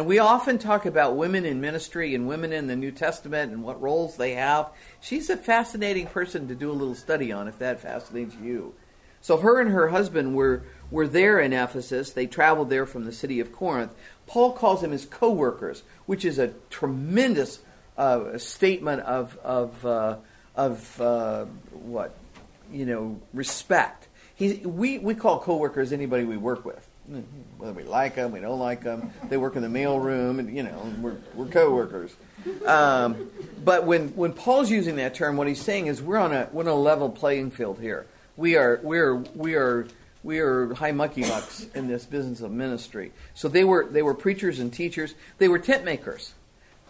[0.00, 3.62] And we often talk about women in ministry and women in the New Testament and
[3.62, 4.70] what roles they have.
[4.98, 8.72] She's a fascinating person to do a little study on if that fascinates you.
[9.20, 12.12] So her and her husband were, were there in Ephesus.
[12.12, 13.94] They traveled there from the city of Corinth.
[14.26, 17.60] Paul calls them his co-workers, which is a tremendous
[17.98, 20.16] uh, statement of, of, uh,
[20.56, 22.16] of uh, what,
[22.72, 24.08] you know, respect.
[24.34, 26.89] He, we, we call co-workers anybody we work with
[27.58, 29.12] whether we like them, we don't like them.
[29.28, 32.14] They work in the mail room, and you know, we're we're coworkers.
[32.66, 33.30] Um,
[33.64, 36.62] but when when Paul's using that term, what he's saying is we're on a we're
[36.62, 38.06] on a level playing field here.
[38.36, 39.86] We are we're we are
[40.22, 43.12] we are high mucky mucks in this business of ministry.
[43.34, 45.14] So they were they were preachers and teachers.
[45.38, 46.34] They were tent makers.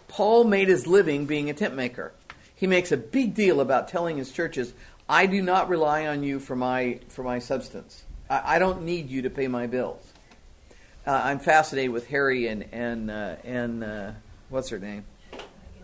[0.07, 2.11] Paul made his living being a tent maker.
[2.53, 4.73] He makes a big deal about telling his churches,
[5.09, 8.03] "I do not rely on you for my for my substance.
[8.29, 10.10] I, I don't need you to pay my bills."
[11.05, 14.11] Uh, I'm fascinated with Harry and and uh, and uh,
[14.49, 15.03] what's her name,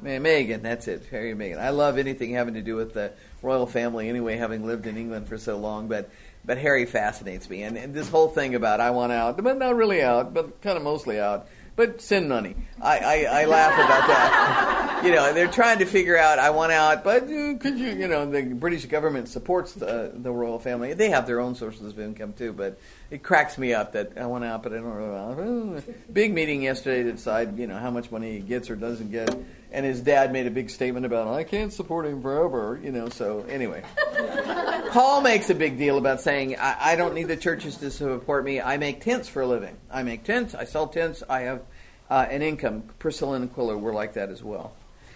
[0.03, 0.61] Meghan.
[0.61, 1.57] That's it, Harry and Meghan.
[1.57, 4.09] I love anything having to do with the royal family.
[4.09, 6.11] Anyway, having lived in England for so long, but
[6.45, 9.75] but Harry fascinates me, and, and this whole thing about I want out, but not
[9.75, 11.47] really out, but kind of mostly out
[11.77, 12.55] but send money.
[12.81, 15.01] I, I, I laugh about that.
[15.05, 18.07] you know, they're trying to figure out, I want out, but uh, could you, you
[18.07, 20.93] know, the British government supports the, the royal family.
[20.95, 22.79] They have their own sources of income too, but
[23.09, 26.61] it cracks me up that I want out, but I don't really want Big meeting
[26.61, 29.33] yesterday to decide, you know, how much money he gets or doesn't get.
[29.71, 33.09] And his dad made a big statement about, I can't support him forever, you know,
[33.09, 33.83] so anyway.
[34.91, 38.43] Paul makes a big deal about saying, I, I, don't need the churches to support
[38.43, 38.61] me.
[38.61, 39.75] I make tents for a living.
[39.91, 40.55] I make tents.
[40.55, 41.23] I sell tents.
[41.29, 41.61] I have
[42.09, 42.83] uh, an income.
[42.99, 44.73] Priscilla and Aquila were like that as well.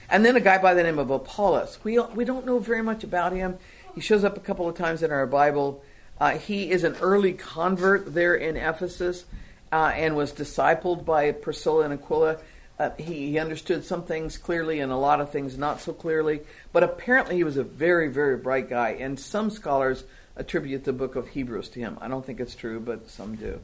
[0.10, 1.80] And then a guy by the name of Apollos.
[1.84, 3.58] We, we don't know very much about him.
[3.96, 5.82] He shows up a couple of times in our Bible.
[6.22, 9.26] Uh, he is an early convert there in Ephesus
[9.72, 12.38] uh, and was discipled by Priscilla and Aquila.
[12.78, 16.42] Uh, he, he, understood some things clearly and a lot of things not so clearly,
[16.72, 20.04] but apparently he was a very, very bright guy, and some scholars
[20.36, 21.98] attribute the book of Hebrews to him.
[22.00, 23.60] I don't think it's true, but some do.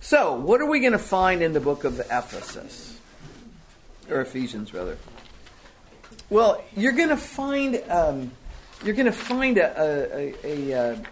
[0.00, 2.98] So, what are we going to find in the book of Ephesus?
[4.08, 4.96] Or Ephesians, rather.
[6.30, 8.30] Well, you're going to find um,
[8.82, 11.02] you're going to find a, a, a, a,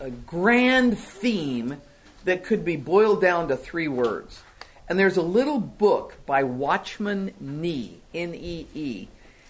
[0.00, 1.80] a grand theme
[2.24, 4.42] that could be boiled down to three words.
[4.88, 9.08] And there's a little book by Watchman Nee, N E E.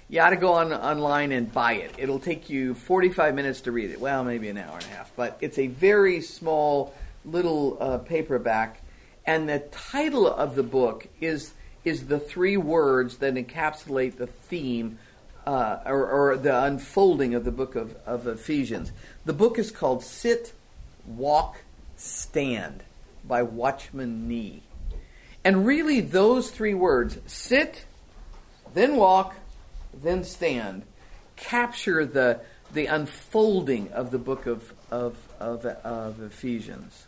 [0.09, 1.93] You ought to go on online and buy it.
[1.99, 4.01] It'll take you 45 minutes to read it.
[4.01, 8.81] Well, maybe an hour and a half, but it's a very small little uh, paperback.
[9.27, 11.53] And the title of the book is
[11.85, 14.99] is the three words that encapsulate the theme
[15.47, 18.91] uh, or, or, the unfolding of the book of, of Ephesians.
[19.25, 20.53] The book is called Sit,
[21.07, 21.63] Walk,
[21.97, 22.83] Stand
[23.25, 24.63] by Watchman Nee.
[25.45, 27.85] And really, those three words, sit,
[28.75, 29.37] then walk,
[29.95, 30.83] then stand,
[31.37, 32.41] capture the,
[32.75, 37.07] the unfolding of the book of, of, of, of Ephesians.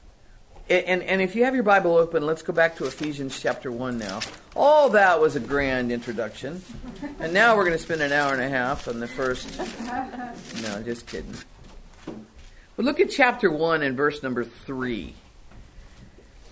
[0.71, 3.97] And, and if you have your Bible open, let's go back to Ephesians chapter 1
[3.97, 4.21] now.
[4.55, 6.63] All that was a grand introduction.
[7.21, 9.59] And now we're going to spend an hour and a half on the first.
[10.63, 11.35] No, just kidding.
[12.77, 15.15] But look at chapter 1 and verse number 3.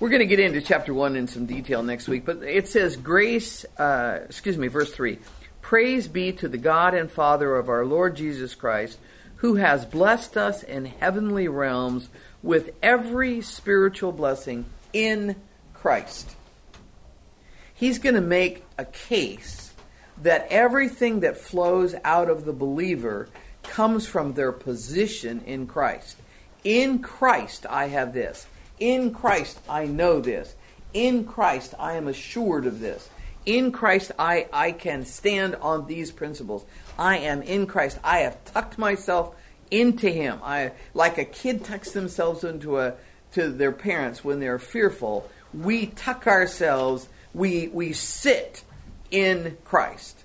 [0.01, 2.97] We're going to get into chapter 1 in some detail next week, but it says,
[2.97, 5.19] Grace, uh, excuse me, verse 3
[5.61, 8.99] Praise be to the God and Father of our Lord Jesus Christ,
[9.37, 12.09] who has blessed us in heavenly realms
[12.47, 15.35] with every spiritual blessing in
[15.75, 16.37] Christ.
[17.75, 19.75] He's going to make a case
[20.23, 23.29] that everything that flows out of the believer
[23.65, 26.17] comes from their position in Christ.
[26.63, 28.47] In Christ, I have this.
[28.79, 30.55] In Christ, I know this.
[30.95, 33.11] In Christ, I am assured of this.
[33.45, 36.65] In Christ, I, I can stand on these principles.
[36.97, 37.99] I am in Christ.
[38.05, 39.35] I have tucked myself
[39.71, 40.39] into Him.
[40.43, 42.95] I, like a kid tucks themselves into a,
[43.33, 48.65] to their parents when they're fearful, we tuck ourselves, we, we sit
[49.11, 50.25] in Christ.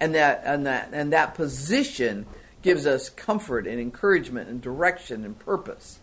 [0.00, 2.26] And that, and, that, and that position
[2.62, 5.98] gives us comfort and encouragement and direction and purpose.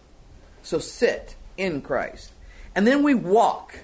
[0.62, 2.32] So sit in Christ.
[2.76, 3.80] And then we walk.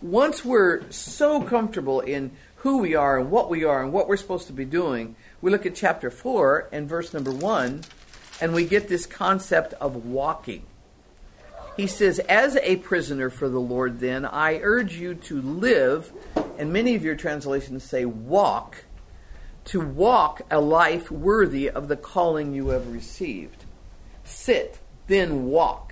[0.00, 4.16] Once we're so comfortable in who we are and what we are and what we're
[4.16, 7.82] supposed to be doing, we look at chapter 4 and verse number 1,
[8.40, 10.64] and we get this concept of walking.
[11.76, 16.12] He says, As a prisoner for the Lord, then, I urge you to live,
[16.58, 18.84] and many of your translations say walk,
[19.66, 23.64] to walk a life worthy of the calling you have received.
[24.24, 25.90] Sit, then walk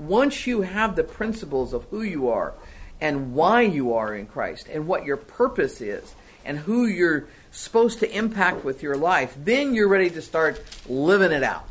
[0.00, 2.54] once you have the principles of who you are
[3.00, 6.14] and why you are in Christ and what your purpose is
[6.44, 11.32] and who you're supposed to impact with your life, then you're ready to start living
[11.32, 11.69] it out.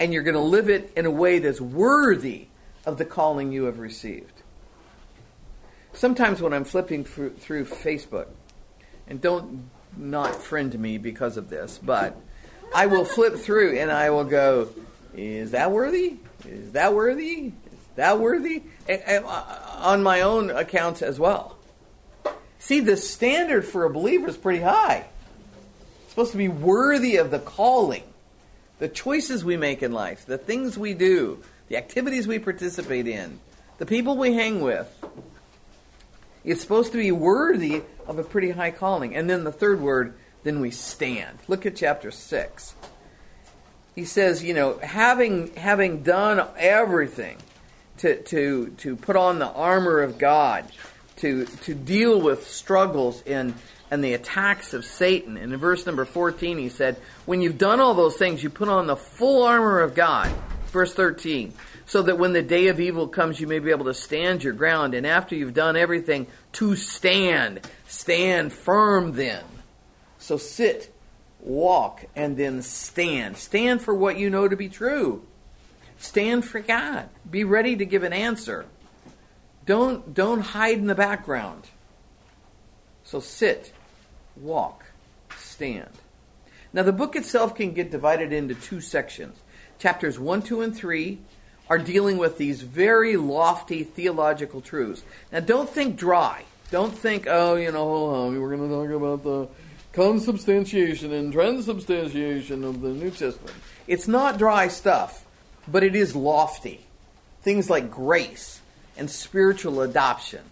[0.00, 2.48] And you're going to live it in a way that's worthy
[2.84, 4.32] of the calling you have received.
[5.92, 8.26] Sometimes when I'm flipping through, through Facebook,
[9.06, 12.16] and don't not friend me because of this, but
[12.74, 14.70] I will flip through and I will go,
[15.14, 16.16] is that worthy?
[16.46, 17.52] Is that worthy?
[17.86, 18.62] Is that worthy?
[18.88, 19.44] And, and, uh,
[19.78, 21.56] on my own accounts as well.
[22.58, 25.06] See, the standard for a believer is pretty high.
[26.02, 28.04] It's supposed to be worthy of the calling,
[28.80, 33.38] the choices we make in life, the things we do, the activities we participate in,
[33.78, 34.88] the people we hang with.
[36.42, 39.14] It's supposed to be worthy of a pretty high calling.
[39.14, 41.38] And then the third word, then we stand.
[41.46, 42.74] Look at chapter 6.
[43.94, 47.36] He says, you know, having having done everything
[47.98, 50.64] to to to put on the armor of God,
[51.20, 53.54] to to deal with struggles and
[53.90, 55.36] and the attacks of Satan.
[55.36, 56.96] And in verse number 14 he said,
[57.26, 60.32] when you've done all those things, you put on the full armor of God.
[60.72, 61.52] Verse 13
[61.90, 64.52] so that when the day of evil comes, you may be able to stand your
[64.52, 64.94] ground.
[64.94, 67.68] And after you've done everything, to stand.
[67.88, 69.42] Stand firm then.
[70.20, 70.94] So sit,
[71.40, 73.38] walk, and then stand.
[73.38, 75.26] Stand for what you know to be true.
[75.98, 77.08] Stand for God.
[77.28, 78.66] Be ready to give an answer.
[79.66, 81.68] Don't, don't hide in the background.
[83.04, 83.72] So sit,
[84.36, 84.84] walk,
[85.36, 85.90] stand.
[86.72, 89.36] Now, the book itself can get divided into two sections.
[89.78, 91.18] Chapters 1, 2, and 3
[91.68, 95.02] are dealing with these very lofty theological truths.
[95.32, 96.44] Now, don't think dry.
[96.70, 99.48] Don't think, oh, you know, we're going to talk about the
[99.92, 103.56] consubstantiation and transubstantiation of the New Testament.
[103.88, 105.24] It's not dry stuff,
[105.66, 106.86] but it is lofty.
[107.42, 108.59] Things like grace
[109.00, 110.42] and spiritual adoption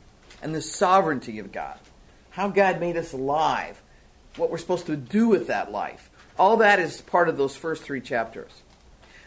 [0.43, 1.79] and the sovereignty of God,
[2.31, 3.81] how God made us alive,
[4.37, 6.09] what we're supposed to do with that life.
[6.39, 8.51] All that is part of those first three chapters.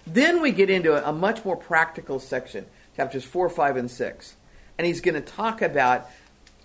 [0.07, 2.65] Then we get into a, much more practical section,
[2.97, 4.35] chapters 4, 5, and 6.
[4.79, 6.09] And he's going to talk about,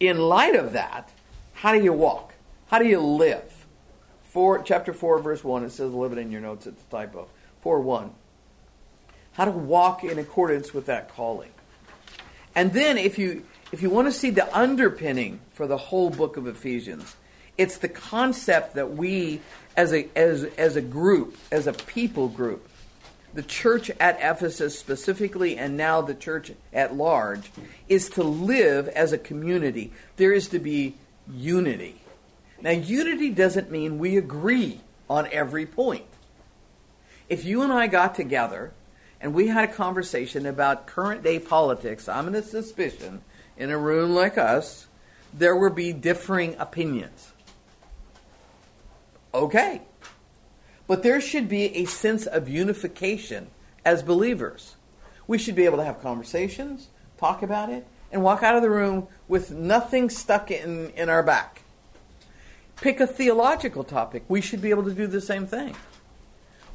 [0.01, 1.11] in light of that,
[1.53, 2.33] how do you walk?
[2.69, 3.67] How do you live?
[4.25, 7.29] Four, chapter 4, verse 1, it says, live it in your notes, it's a typo.
[7.61, 8.11] 4, 1.
[9.33, 11.51] How to walk in accordance with that calling.
[12.57, 16.39] And then if you if you want to see the underpinning for the whole book
[16.39, 17.15] of Ephesians,
[17.59, 19.43] it's the concept that we
[19.77, 22.67] as a as as a group, as a people group,
[23.35, 27.53] the church at Ephesus specifically, and now the church at large,
[27.89, 29.93] is to live as a community.
[30.17, 30.97] There is to be
[31.31, 32.01] unity.
[32.63, 34.81] Now, unity doesn't mean we agree
[35.11, 36.07] on every point.
[37.29, 38.73] If you and I got together
[39.21, 43.23] and we had a conversation about current day politics, I'm in a suspicion
[43.57, 44.87] in a room like us,
[45.33, 47.33] there would be differing opinions.
[49.35, 49.83] Okay.
[50.87, 53.49] But there should be a sense of unification
[53.85, 54.77] as believers.
[55.27, 56.89] We should be able to have conversations,
[57.19, 61.23] talk about it, and walk out of the room with nothing stuck in, in our
[61.23, 61.63] back.
[62.77, 64.25] Pick a theological topic.
[64.29, 65.75] We should be able to do the same thing.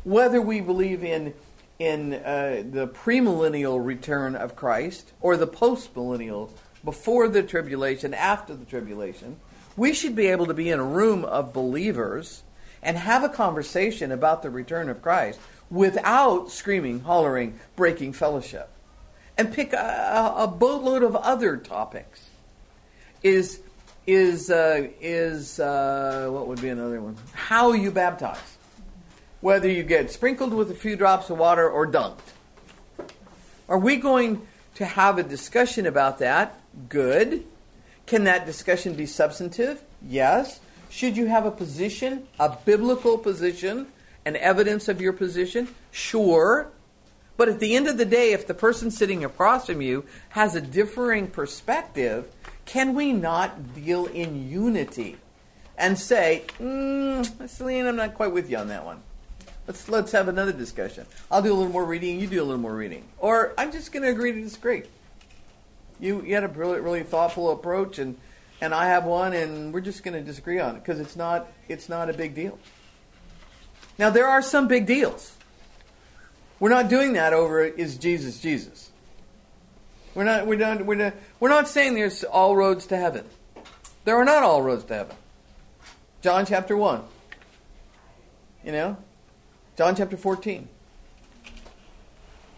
[0.04, 1.34] Whether we believe in,
[1.82, 6.52] in uh, the premillennial return of Christ or the postmillennial,
[6.84, 9.38] before the tribulation, after the tribulation,
[9.76, 12.44] we should be able to be in a room of believers
[12.84, 15.40] and have a conversation about the return of Christ
[15.72, 18.70] without screaming, hollering, breaking fellowship.
[19.36, 22.30] And pick a, a boatload of other topics.
[23.24, 23.60] Is
[24.06, 27.16] is uh, is uh, what would be another one?
[27.34, 28.58] How you baptize,
[29.42, 32.20] whether you get sprinkled with a few drops of water or dunked.
[33.68, 36.60] Are we going to have a discussion about that?
[36.88, 37.46] Good.
[38.06, 39.82] Can that discussion be substantive?
[40.02, 40.60] Yes.
[40.90, 43.88] Should you have a position, a biblical position,
[44.26, 45.70] and evidence of your position?
[45.92, 46.70] Sure.
[47.38, 50.54] But at the end of the day, if the person sitting across from you has
[50.56, 52.32] a differing perspective,
[52.66, 55.18] can we not deal in unity
[55.78, 59.02] and say, mm, Celine, I'm not quite with you on that one.
[59.72, 61.06] Let's let's have another discussion.
[61.32, 62.20] I'll do a little more reading.
[62.20, 64.84] You do a little more reading, or I'm just going to agree to disagree.
[65.98, 68.18] You you had a really really thoughtful approach, and
[68.60, 71.48] and I have one, and we're just going to disagree on it because it's not
[71.70, 72.60] it's not a big deal.
[73.98, 75.38] Now there are some big deals.
[76.60, 78.90] We're not doing that over is Jesus Jesus.
[80.16, 83.24] We're not we're not we're not we're not saying there's all roads to heaven.
[84.04, 85.16] There are not all roads to heaven.
[86.22, 87.04] John chapter 1.
[88.66, 88.98] You know?
[89.78, 90.68] John chapter 14.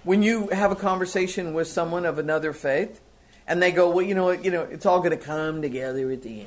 [0.03, 2.99] When you have a conversation with someone of another faith,
[3.47, 6.21] and they go, well, you know you know, it's all going to come together at
[6.21, 6.41] the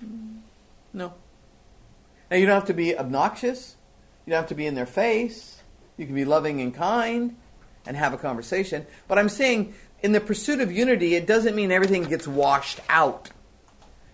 [0.00, 0.42] end.
[0.92, 1.14] No.
[2.30, 3.76] Now you don't have to be obnoxious.
[4.24, 5.62] You don't have to be in their face.
[5.96, 7.36] You can be loving and kind
[7.86, 8.86] and have a conversation.
[9.06, 13.30] But I'm saying in the pursuit of unity, it doesn't mean everything gets washed out.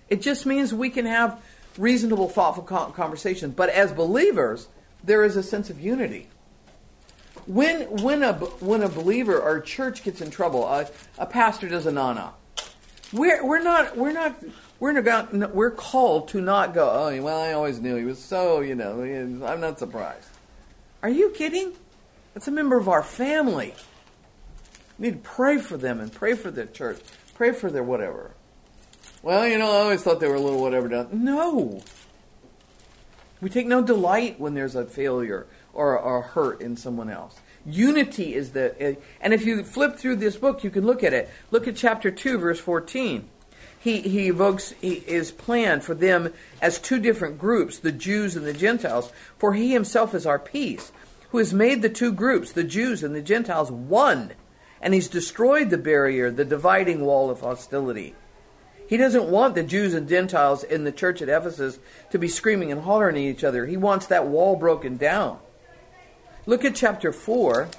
[0.08, 1.42] It just means we can have
[1.78, 3.54] reasonable, thoughtful conversations.
[3.54, 4.68] But as believers,
[5.04, 6.28] there is a sense of unity.
[7.46, 11.68] When when a when a believer or a church gets in trouble, a, a pastor
[11.68, 12.34] does a nana.
[13.12, 14.42] We're we're not we're not
[14.78, 16.88] we're not, we're called to not go.
[16.90, 19.02] Oh well, I always knew he was so you know.
[19.02, 20.28] I'm not surprised.
[21.02, 21.72] Are you kidding?
[22.34, 23.74] That's a member of our family.
[24.98, 27.00] We need to pray for them and pray for their church,
[27.34, 28.32] pray for their whatever.
[29.22, 31.08] Well, you know, I always thought they were a little whatever done.
[31.12, 31.80] No.
[33.40, 37.40] We take no delight when there's a failure or a hurt in someone else.
[37.64, 41.12] Unity is the, eh, and if you flip through this book, you can look at
[41.12, 41.30] it.
[41.52, 43.28] Look at chapter 2, verse 14.
[43.78, 48.52] He, he evokes his plan for them as two different groups, the Jews and the
[48.52, 50.92] Gentiles, for he himself is our peace,
[51.30, 54.32] who has made the two groups, the Jews and the Gentiles, one.
[54.80, 58.14] And he's destroyed the barrier, the dividing wall of hostility.
[58.92, 61.78] He doesn't want the Jews and Gentiles in the church at Ephesus
[62.10, 63.64] to be screaming and hollering at each other.
[63.64, 65.38] He wants that wall broken down.
[66.44, 67.70] Look at chapter 4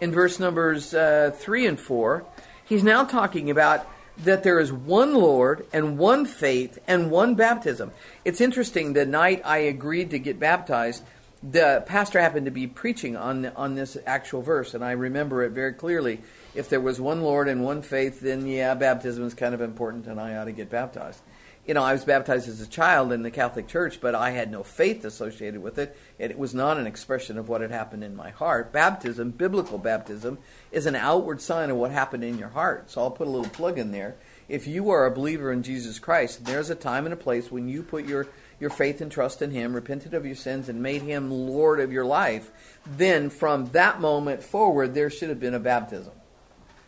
[0.00, 2.24] in verse numbers uh, 3 and 4.
[2.64, 3.86] He's now talking about
[4.24, 7.92] that there is one Lord and one faith and one baptism.
[8.24, 11.04] It's interesting, the night I agreed to get baptized,
[11.44, 15.52] the pastor happened to be preaching on, on this actual verse, and I remember it
[15.52, 16.22] very clearly.
[16.54, 20.06] If there was one Lord and one faith, then yeah, baptism is kind of important,
[20.06, 21.22] and I ought to get baptized
[21.70, 24.50] you know, I was baptized as a child in the Catholic Church, but I had
[24.50, 25.96] no faith associated with it.
[26.18, 28.72] It was not an expression of what had happened in my heart.
[28.72, 30.38] Baptism, biblical baptism,
[30.72, 32.90] is an outward sign of what happened in your heart.
[32.90, 34.16] So I'll put a little plug in there.
[34.48, 37.68] If you are a believer in Jesus Christ, there's a time and a place when
[37.68, 38.26] you put your,
[38.58, 41.92] your faith and trust in Him, repented of your sins, and made Him Lord of
[41.92, 42.50] your life,
[42.84, 46.14] then from that moment forward, there should have been a baptism.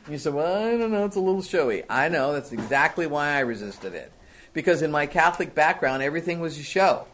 [0.08, 1.84] You said, well, I don't know, it's a little showy.
[1.88, 4.12] I know, that's exactly why I resisted it
[4.52, 7.06] because in my Catholic background, everything was a show,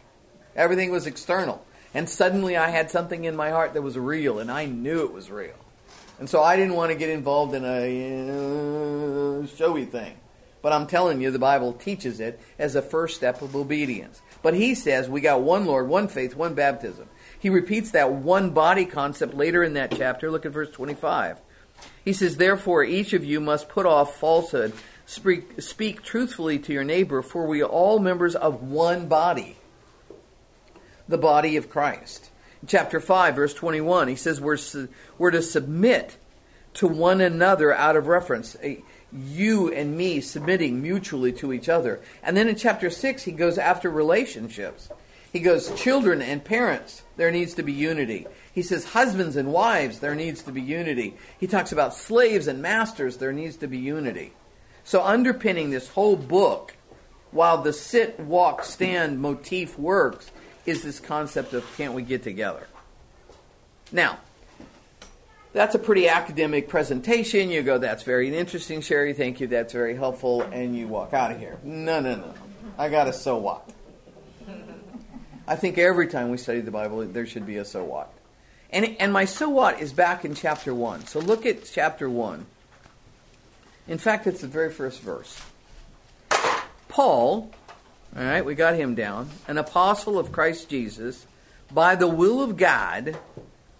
[0.57, 1.65] everything was external.
[1.95, 5.13] And suddenly I had something in my heart that was real, and I knew it
[5.13, 5.57] was real.
[6.19, 10.17] And so I didn't want to get involved in a uh, showy thing.
[10.61, 14.21] But I'm telling you, the Bible teaches it as a first step of obedience.
[14.43, 17.09] But he says we got one Lord, one faith, one baptism.
[17.39, 20.31] He repeats that one body concept later in that chapter.
[20.31, 21.41] Look at verse 25.
[22.09, 24.73] He says, Therefore, each of you must put off falsehood
[25.05, 29.57] Speak, speak truthfully to your neighbor, for we are all members of one body,
[31.07, 32.31] the body of Christ.
[32.67, 34.57] Chapter 5, verse 21, he says we're,
[35.19, 36.17] we're to submit
[36.75, 38.57] to one another out of reference.
[39.13, 42.01] You and me submitting mutually to each other.
[42.23, 44.91] And then in chapter 6, he goes after relationships.
[45.33, 48.27] He goes, children and parents, there needs to be unity.
[48.53, 51.17] He says, husbands and wives, there needs to be unity.
[51.39, 54.33] He talks about slaves and masters, there needs to be unity.
[54.85, 56.75] So, underpinning this whole book,
[57.31, 60.31] while the sit, walk, stand motif works,
[60.65, 62.67] is this concept of can't we get together?
[63.93, 64.19] Now,
[65.53, 67.51] that's a pretty academic presentation.
[67.51, 69.13] You go, that's very interesting, Sherry.
[69.13, 69.47] Thank you.
[69.47, 70.43] That's very helpful.
[70.43, 71.59] And you walk out of here.
[71.63, 72.35] No, no, no.
[72.79, 73.69] I got a so what.
[75.49, 78.13] I think every time we study the Bible, there should be a so what.
[78.69, 81.07] And, and my so what is back in chapter 1.
[81.07, 82.45] So look at chapter 1.
[83.89, 85.41] In fact, it's the very first verse.
[86.89, 87.51] Paul,
[88.15, 91.27] all right, we got him down, an apostle of Christ Jesus,
[91.73, 93.17] by the will of God,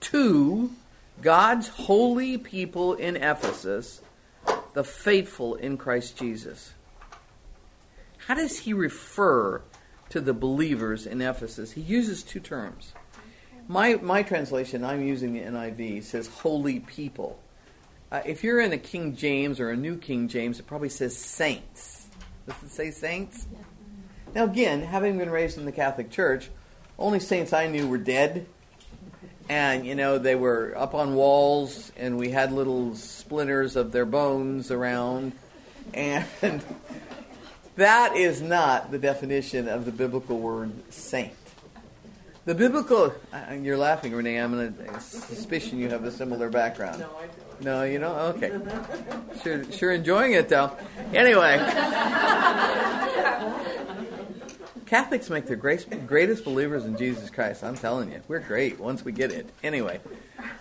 [0.01, 0.71] to
[1.21, 4.01] God's holy people in Ephesus,
[4.73, 6.73] the faithful in Christ Jesus.
[8.27, 9.61] How does he refer
[10.11, 11.73] to the believers in Ephesus?
[11.73, 12.93] He uses two terms.
[13.67, 17.39] My, my translation, I'm using the NIV, says holy people.
[18.11, 21.17] Uh, if you're in a King James or a New King James, it probably says
[21.17, 22.07] saints.
[22.47, 23.47] Does it say saints?
[24.35, 26.49] Now, again, having been raised in the Catholic Church,
[26.99, 28.47] only saints I knew were dead.
[29.51, 34.05] And, you know, they were up on walls, and we had little splinters of their
[34.07, 35.33] bones around.
[35.93, 36.27] And
[37.79, 41.33] that is not the definition of the biblical word saint.
[42.45, 43.15] The biblical,
[43.61, 44.37] you're laughing, Renee.
[44.37, 47.01] I'm in a suspicion you have a similar background.
[47.01, 47.65] No, I do.
[47.65, 48.53] No, you know, okay.
[49.43, 50.71] Sure, sure enjoying it though.
[51.13, 51.59] Anyway,
[54.87, 57.63] Catholics make the greatest believers in Jesus Christ.
[57.63, 59.51] I'm telling you, we're great once we get it.
[59.63, 60.01] Anyway,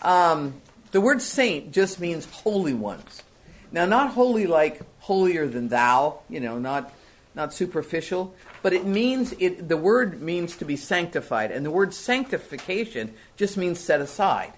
[0.02, 0.62] um,
[0.92, 3.24] the word saint just means holy ones.
[3.72, 6.92] Now, not holy like holier than thou, you know, not
[7.38, 9.70] not superficial, but it means it.
[9.70, 14.52] The word means to be sanctified, and the word sanctification just means set aside.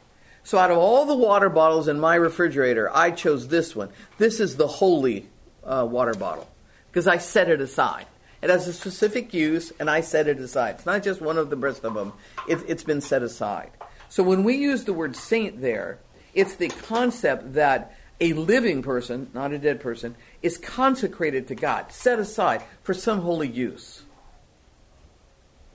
[0.43, 3.89] So out of all the water bottles in my refrigerator, I chose this one.
[4.17, 5.27] This is the holy
[5.63, 6.49] uh, water bottle
[6.88, 8.07] because I set it aside.
[8.41, 10.75] It has a specific use, and I set it aside.
[10.75, 12.13] It's not just one of the rest of them.
[12.47, 13.69] It, it's been set aside.
[14.07, 15.99] So when we use the word saint there,
[16.34, 21.91] it's the concept that a living person, not a dead person, is consecrated to God,
[21.91, 24.03] set aside for some holy use.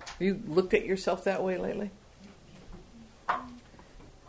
[0.06, 1.90] Have you looked at yourself that way lately?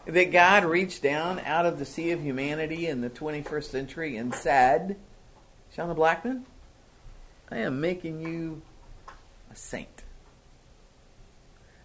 [0.05, 4.33] that God reached down out of the sea of humanity in the 21st century and
[4.33, 4.97] said,
[5.75, 6.45] Shauna Blackman,
[7.49, 8.61] I am making you
[9.51, 10.03] a saint.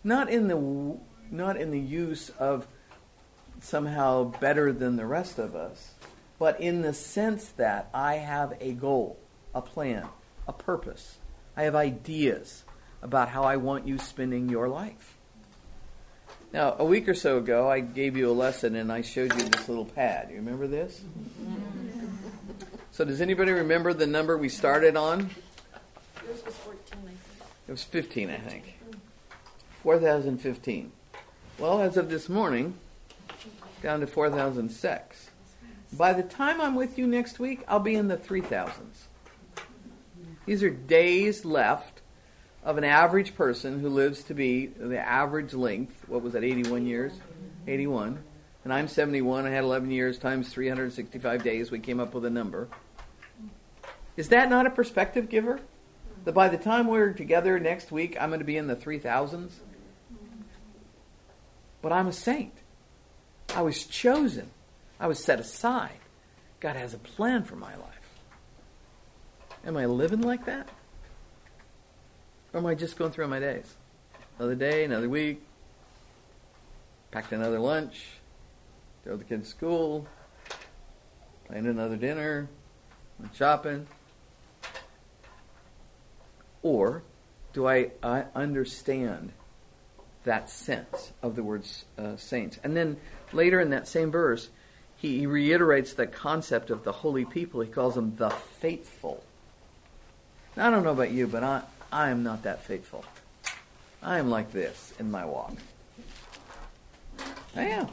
[0.05, 0.99] Not in the
[1.31, 2.67] not in the use of
[3.61, 5.93] somehow better than the rest of us,
[6.41, 9.19] but in the sense that I have a goal,
[9.55, 10.09] a plan,
[10.49, 11.19] a purpose.
[11.55, 12.65] I have ideas
[13.03, 15.19] about how I want you spending your life.
[16.51, 19.49] Now, a week or so ago, I gave you a lesson and I showed you
[19.51, 20.31] this little pad.
[20.31, 21.03] You remember this?
[22.91, 25.31] So, does anybody remember the number we started on?
[26.27, 27.19] Yours was 14, I think.
[27.69, 28.79] It was 15, I think.
[29.83, 30.91] 4015.
[31.59, 32.79] Well, as of this morning,
[33.83, 35.30] down to 4006.
[35.93, 38.71] By the time I'm with you next week, I'll be in the 3000s.
[40.47, 42.01] These are days left
[42.63, 46.05] of an average person who lives to be the average length.
[46.09, 47.13] What was that, 81 years?
[47.67, 48.23] 81.
[48.65, 49.47] And I'm 71.
[49.47, 51.71] I had 11 years times 365 days.
[51.71, 52.69] We came up with a number.
[54.17, 55.61] Is that not a perspective giver?
[56.25, 59.53] That by the time we're together next week, I'm going to be in the 3000s?
[61.81, 62.53] But I'm a saint.
[63.55, 64.51] I was chosen.
[65.01, 65.99] I was set aside.
[66.61, 67.97] God has a plan for my life.
[69.65, 70.69] Am I living like that?
[72.53, 73.75] Or am I just going through my days?
[74.39, 75.43] Another day, another week,
[77.11, 78.07] packed another lunch,
[79.05, 80.07] throw the kids to school,
[81.47, 82.49] plan another dinner,
[83.19, 83.87] went shopping.
[86.63, 87.03] Or
[87.53, 89.33] do I, I understand
[90.25, 92.59] that sense of the words uh, saints?
[92.63, 92.99] And then
[93.33, 94.51] later in that same verse,
[95.01, 97.63] he, reiterates the concept of the holy people.
[97.63, 99.25] He calls them the faithful.
[100.57, 103.05] Now, I don't know about you, but I, I am not that faithful.
[104.03, 105.55] I am like this in my walk.
[107.57, 107.89] I am.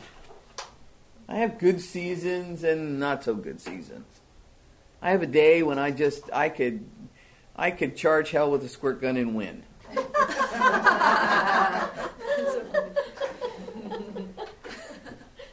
[1.29, 4.05] I have good seasons and not so good seasons.
[5.01, 6.85] I have a day when I just I could
[7.55, 9.63] I could charge hell with a squirt gun and win.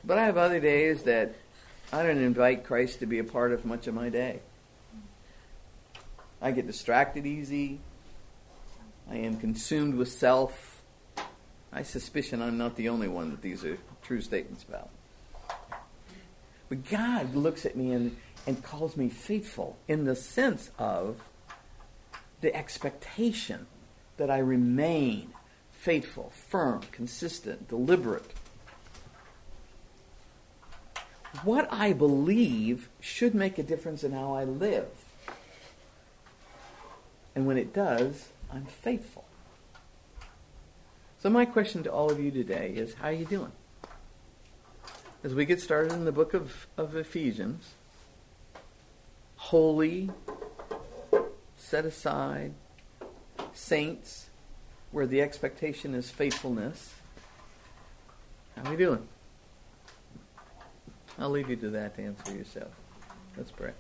[0.04, 1.34] but I have other days that
[1.94, 4.40] I don't invite Christ to be a part of much of my day.
[6.42, 7.78] I get distracted easy.
[9.08, 10.82] I am consumed with self.
[11.72, 14.90] I suspicion I'm not the only one that these are true statements about.
[16.68, 21.20] But God looks at me and, and calls me faithful in the sense of
[22.40, 23.68] the expectation
[24.16, 25.32] that I remain
[25.70, 28.32] faithful, firm, consistent, deliberate.
[31.42, 34.88] What I believe should make a difference in how I live.
[37.34, 39.24] And when it does, I'm faithful.
[41.20, 43.52] So my question to all of you today is how are you doing?
[45.24, 47.70] As we get started in the book of, of Ephesians,
[49.36, 50.10] holy,
[51.56, 52.52] set aside,
[53.54, 54.28] saints,
[54.90, 56.94] where the expectation is faithfulness.
[58.56, 59.08] How are we doing?
[61.18, 62.72] I'll leave you to that to answer yourself.
[63.36, 63.72] Let's pray.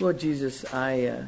[0.00, 1.24] Lord Jesus, I uh,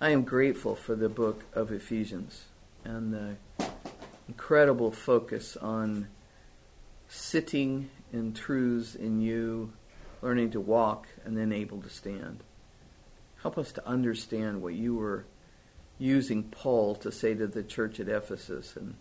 [0.00, 2.44] I am grateful for the book of Ephesians
[2.84, 3.36] and the
[4.28, 6.08] incredible focus on
[7.08, 9.72] sitting in truths in you,
[10.22, 12.44] learning to walk, and then able to stand.
[13.42, 15.24] Help us to understand what you were
[15.98, 18.94] using Paul to say to the church at Ephesus and,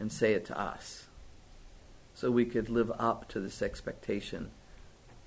[0.00, 1.05] and say it to us
[2.16, 4.50] so we could live up to this expectation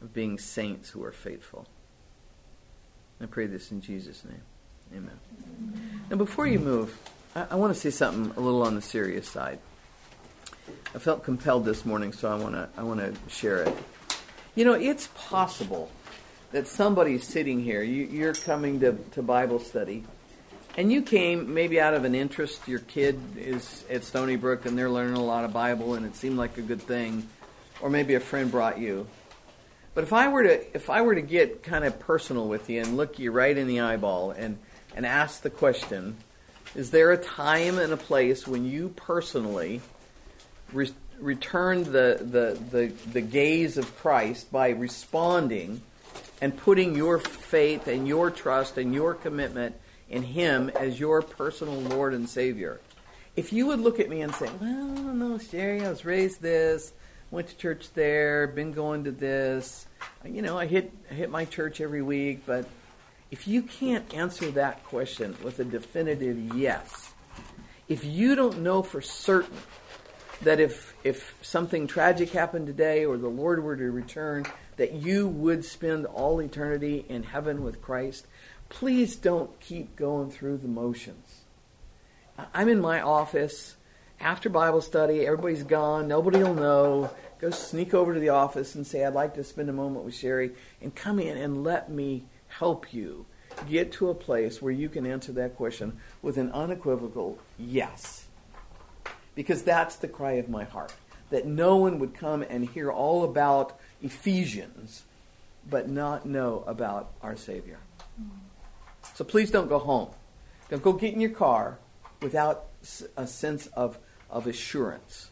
[0.01, 1.67] of being saints who are faithful.
[3.21, 4.41] I pray this in Jesus' name.
[4.97, 5.19] Amen.
[6.09, 6.97] Now, before you move,
[7.35, 9.59] I, I want to say something a little on the serious side.
[10.95, 13.77] I felt compelled this morning, so I want to I want to share it.
[14.55, 15.91] You know, it's possible
[16.53, 17.83] that somebody's sitting here.
[17.83, 20.05] You, you're coming to, to Bible study,
[20.77, 22.67] and you came maybe out of an interest.
[22.67, 26.15] Your kid is at Stony Brook, and they're learning a lot of Bible, and it
[26.15, 27.27] seemed like a good thing,
[27.81, 29.07] or maybe a friend brought you.
[29.93, 32.81] But if I were to if I were to get kind of personal with you
[32.81, 34.57] and look you right in the eyeball and
[34.95, 36.15] and ask the question,
[36.75, 39.81] is there a time and a place when you personally
[40.71, 45.81] re- returned the, the, the, the gaze of Christ by responding
[46.41, 49.75] and putting your faith and your trust and your commitment
[50.09, 52.79] in Him as your personal Lord and Savior?
[53.35, 56.93] If you would look at me and say, well, no, Sherry, I was raised this,
[57.31, 59.85] went to church there, been going to this.
[60.25, 62.67] You know, I hit I hit my church every week, but
[63.31, 67.13] if you can't answer that question with a definitive yes,
[67.87, 69.57] if you don't know for certain
[70.41, 74.45] that if if something tragic happened today or the Lord were to return,
[74.77, 78.25] that you would spend all eternity in heaven with Christ,
[78.69, 81.41] please don't keep going through the motions.
[82.53, 83.75] I'm in my office
[84.21, 87.11] after Bible study, everybody's gone, nobody will know.
[87.39, 90.13] Go sneak over to the office and say, I'd like to spend a moment with
[90.13, 90.51] Sherry,
[90.81, 93.25] and come in and let me help you
[93.69, 98.25] get to a place where you can answer that question with an unequivocal yes.
[99.35, 100.93] Because that's the cry of my heart.
[101.29, 105.03] That no one would come and hear all about Ephesians,
[105.69, 107.79] but not know about our Savior.
[109.19, 110.11] So please don't go home.
[110.69, 111.77] Don't go get in your car
[112.21, 112.67] without
[113.17, 113.99] a sense of,
[114.29, 115.29] of assurance.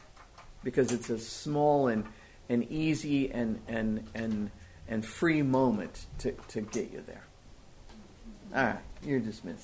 [0.62, 2.04] Because it's a small and,
[2.50, 4.52] and easy and, and, and,
[4.90, 7.24] and free moment to, to get you there.
[8.54, 9.64] All right, you're dismissed.